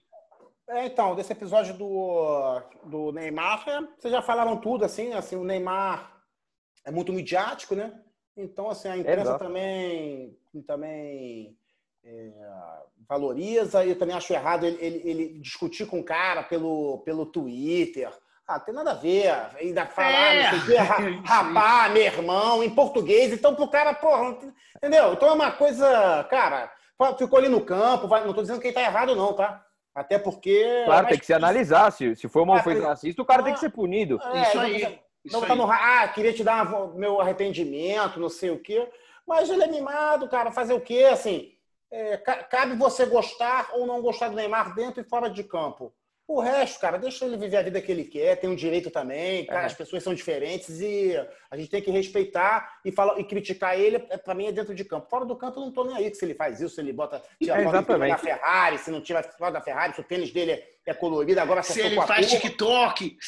É, 0.69 0.87
então, 0.87 1.15
desse 1.15 1.33
episódio 1.33 1.77
do, 1.77 2.61
do 2.85 3.13
Neymar, 3.13 3.65
vocês 3.97 4.13
já 4.13 4.21
falaram 4.21 4.61
tudo, 4.61 4.85
assim, 4.85 5.13
assim, 5.13 5.37
o 5.37 5.45
Neymar 5.45 6.16
é 6.87 6.91
muito 6.91 7.13
midiático, 7.13 7.75
né? 7.75 7.93
Então, 8.37 8.71
assim, 8.71 8.89
a 8.89 8.97
imprensa 8.97 9.35
é 9.35 9.39
também, 9.39 10.39
também 10.67 11.57
é, 12.05 12.31
valoriza. 13.09 13.85
E 13.85 13.91
eu 13.91 13.99
também 13.99 14.15
acho 14.15 14.33
errado 14.33 14.65
ele, 14.65 14.79
ele, 14.81 15.03
ele, 15.05 15.41
discutir 15.41 15.87
com 15.87 15.99
o 15.99 16.05
cara 16.05 16.43
pelo, 16.45 16.99
pelo 16.99 17.27
Twitter. 17.27 18.11
Ah, 18.47 18.61
tem 18.61 18.73
nada 18.73 18.93
a 18.93 18.95
ver. 18.95 19.33
Ainda 19.59 19.87
falar, 19.87 20.35
é. 20.35 20.53
não 20.53 20.61
sei 20.61 20.77
o 20.77 21.23
rapá, 21.27 21.89
meu 21.89 22.03
irmão, 22.03 22.63
em 22.63 22.71
português. 22.71 23.33
Então, 23.33 23.55
pro 23.55 23.69
cara, 23.69 23.93
porra, 23.93 24.39
entendeu? 24.77 25.13
Então 25.13 25.29
é 25.29 25.33
uma 25.33 25.51
coisa, 25.51 26.25
cara, 26.31 26.73
ficou 27.19 27.39
ali 27.39 27.49
no 27.49 27.65
campo, 27.65 28.07
vai, 28.07 28.25
não 28.25 28.33
tô 28.33 28.43
dizendo 28.43 28.61
que 28.61 28.69
ele 28.69 28.75
tá 28.75 28.83
errado, 28.83 29.17
não, 29.17 29.33
tá? 29.33 29.65
Até 29.93 30.19
porque. 30.19 30.85
Claro, 30.85 31.09
tem 31.09 31.19
que 31.19 31.27
se 31.27 31.33
analisar. 31.33 31.91
Se, 31.91 32.15
se 32.15 32.29
for 32.29 32.43
uma 32.43 32.57
ofensa 32.57 32.87
racista, 32.87 33.23
o 33.23 33.25
cara 33.25 33.43
tem 33.43 33.55
que 33.55 33.61
ser 33.61 33.71
punido. 33.71 34.21
É, 34.23 34.43
Isso 34.43 34.61
aí. 34.61 35.06
Não 35.31 35.41
tá 35.43 35.55
no 35.55 35.71
ah, 35.71 36.09
queria 36.09 36.33
te 36.33 36.45
dar 36.45 36.69
meu 36.95 37.21
arrependimento, 37.21 38.21
não 38.21 38.29
sei 38.29 38.51
o 38.51 38.59
quê. 38.59 38.89
Mas 39.27 39.51
ele 39.51 39.65
é 39.65 39.69
mimado, 39.69 40.29
cara. 40.29 40.53
Fazer 40.53 40.73
o 40.73 40.81
quê? 40.81 41.09
Assim, 41.11 41.53
é, 41.91 42.17
cabe 42.17 42.77
você 42.77 43.07
gostar 43.07 43.71
ou 43.73 43.87
não 43.87 44.01
gostar 44.03 44.29
do 44.29 44.37
Neymar 44.37 44.75
dentro 44.75 45.01
e 45.01 45.05
fora 45.05 45.29
de 45.29 45.43
campo. 45.45 45.93
O 46.29 46.41
resto, 46.41 46.81
cara, 46.81 46.99
deixa 46.99 47.25
ele 47.25 47.37
viver 47.37 47.57
a 47.57 47.63
vida 47.63 47.81
que 47.81 47.93
ele 47.93 48.03
quer, 48.03 48.35
tem 48.35 48.51
um 48.51 48.57
direito 48.57 48.91
também, 48.91 49.47
cara, 49.47 49.63
é. 49.63 49.67
as 49.67 49.75
pessoas 49.75 50.03
são 50.03 50.13
diferentes 50.13 50.81
e 50.81 51.15
a 51.49 51.57
gente 51.57 51.71
tem 51.71 51.81
que 51.81 51.89
respeitar 51.89 52.81
e 52.85 52.91
falar 52.91 53.21
e 53.21 53.23
criticar 53.23 53.79
ele, 53.79 54.05
é, 54.11 54.17
para 54.17 54.35
mim 54.35 54.47
é 54.47 54.53
dentro 54.53 54.75
de 54.75 54.85
campo. 54.85 55.09
Fora 55.09 55.25
do 55.25 55.37
campo 55.37 55.61
eu 55.61 55.67
não 55.67 55.73
tô 55.73 55.85
nem 55.85 55.97
aí 55.97 56.13
se 56.13 56.25
ele 56.25 56.35
faz 56.35 56.61
isso, 56.61 56.75
se 56.75 56.81
ele 56.81 56.93
bota 56.93 57.23
tira 57.41 57.61
é, 57.61 57.65
foto 57.65 57.99
da 57.99 58.19
Ferrari, 58.19 58.79
se 58.79 58.91
não 58.91 59.01
tira 59.01 59.23
foto 59.23 59.53
da 59.53 59.61
Ferrari, 59.61 59.95
se 59.95 60.01
o 60.01 60.05
tênis 60.05 60.33
dele 60.33 60.51
é 60.51 60.69
é 60.87 60.95
colorido, 60.95 61.41
agora 61.41 61.65
Se 61.65 61.81
ele 61.81 61.97
faz 61.97 62.31
TikTok. 62.31 63.19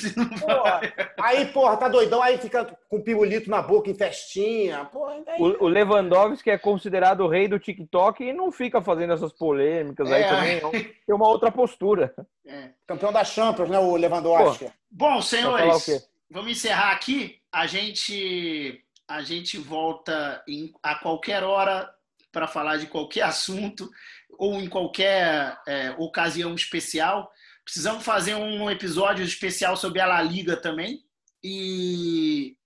Porra, 0.41 0.81
aí, 1.21 1.47
porra, 1.47 1.77
tá 1.77 1.89
doidão, 1.89 2.23
aí 2.23 2.39
fica 2.39 2.65
com 2.89 3.03
pirulito 3.03 3.51
na 3.51 3.61
boca 3.61 3.91
em 3.91 3.95
festinha. 3.95 4.85
Porra, 4.85 5.17
aí... 5.27 5.43
o, 5.43 5.65
o 5.65 5.69
Lewandowski 5.69 6.51
é 6.51 6.57
considerado 6.57 7.25
o 7.25 7.29
rei 7.29 7.49
do 7.49 7.59
TikTok 7.59 8.23
e 8.23 8.33
não 8.33 8.53
fica 8.53 8.81
fazendo 8.81 9.13
essas 9.13 9.33
polêmicas 9.33 10.09
é. 10.09 10.15
aí 10.15 10.25
também. 10.25 10.63
Não. 10.63 10.71
Tem 10.71 11.15
uma 11.15 11.29
outra 11.29 11.51
postura. 11.51 12.15
É. 12.47 12.71
Campeão 12.87 13.13
da 13.13 13.25
Champions, 13.25 13.69
né, 13.69 13.79
o 13.79 13.97
Lewandowski? 13.97 14.67
Pô, 14.67 14.73
Bom, 14.91 15.21
senhores, 15.21 16.09
vamos 16.31 16.53
encerrar 16.53 16.93
aqui. 16.93 17.41
A 17.51 17.67
gente, 17.67 18.85
a 19.09 19.21
gente 19.21 19.59
volta 19.59 20.43
em, 20.47 20.73
a 20.81 20.95
qualquer 20.95 21.43
hora 21.43 21.93
para 22.31 22.47
falar 22.47 22.77
de 22.77 22.87
qualquer 22.87 23.23
assunto 23.27 23.91
ou 24.39 24.61
em 24.61 24.69
qualquer 24.69 25.59
é, 25.67 25.91
ocasião 25.99 26.55
especial. 26.55 27.29
Precisamos 27.69 28.03
fazer 28.03 28.35
um 28.35 28.71
episódio 28.71 29.23
especial 29.23 29.77
sobre 29.77 30.01
a 30.01 30.07
La 30.07 30.23
Liga 30.23 30.57
também. 30.57 31.05
E 31.45 32.57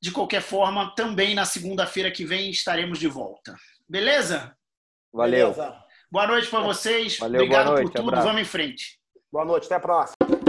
de 0.00 0.10
qualquer 0.10 0.42
forma, 0.42 0.92
também 0.96 1.36
na 1.36 1.44
segunda-feira 1.44 2.10
que 2.10 2.24
vem 2.24 2.50
estaremos 2.50 2.98
de 2.98 3.06
volta. 3.06 3.54
Beleza? 3.88 4.56
Valeu. 5.12 5.52
Beleza. 5.52 5.84
Boa 6.10 6.26
noite 6.26 6.48
para 6.48 6.60
vocês. 6.62 7.16
Valeu, 7.16 7.42
Obrigado 7.42 7.66
noite, 7.68 7.82
por 7.82 7.92
tudo. 7.92 8.08
Abraço. 8.08 8.26
Vamos 8.26 8.42
em 8.42 8.44
frente. 8.44 8.98
Boa 9.30 9.44
noite, 9.44 9.66
até 9.66 9.76
a 9.76 9.80
próxima. 9.80 10.41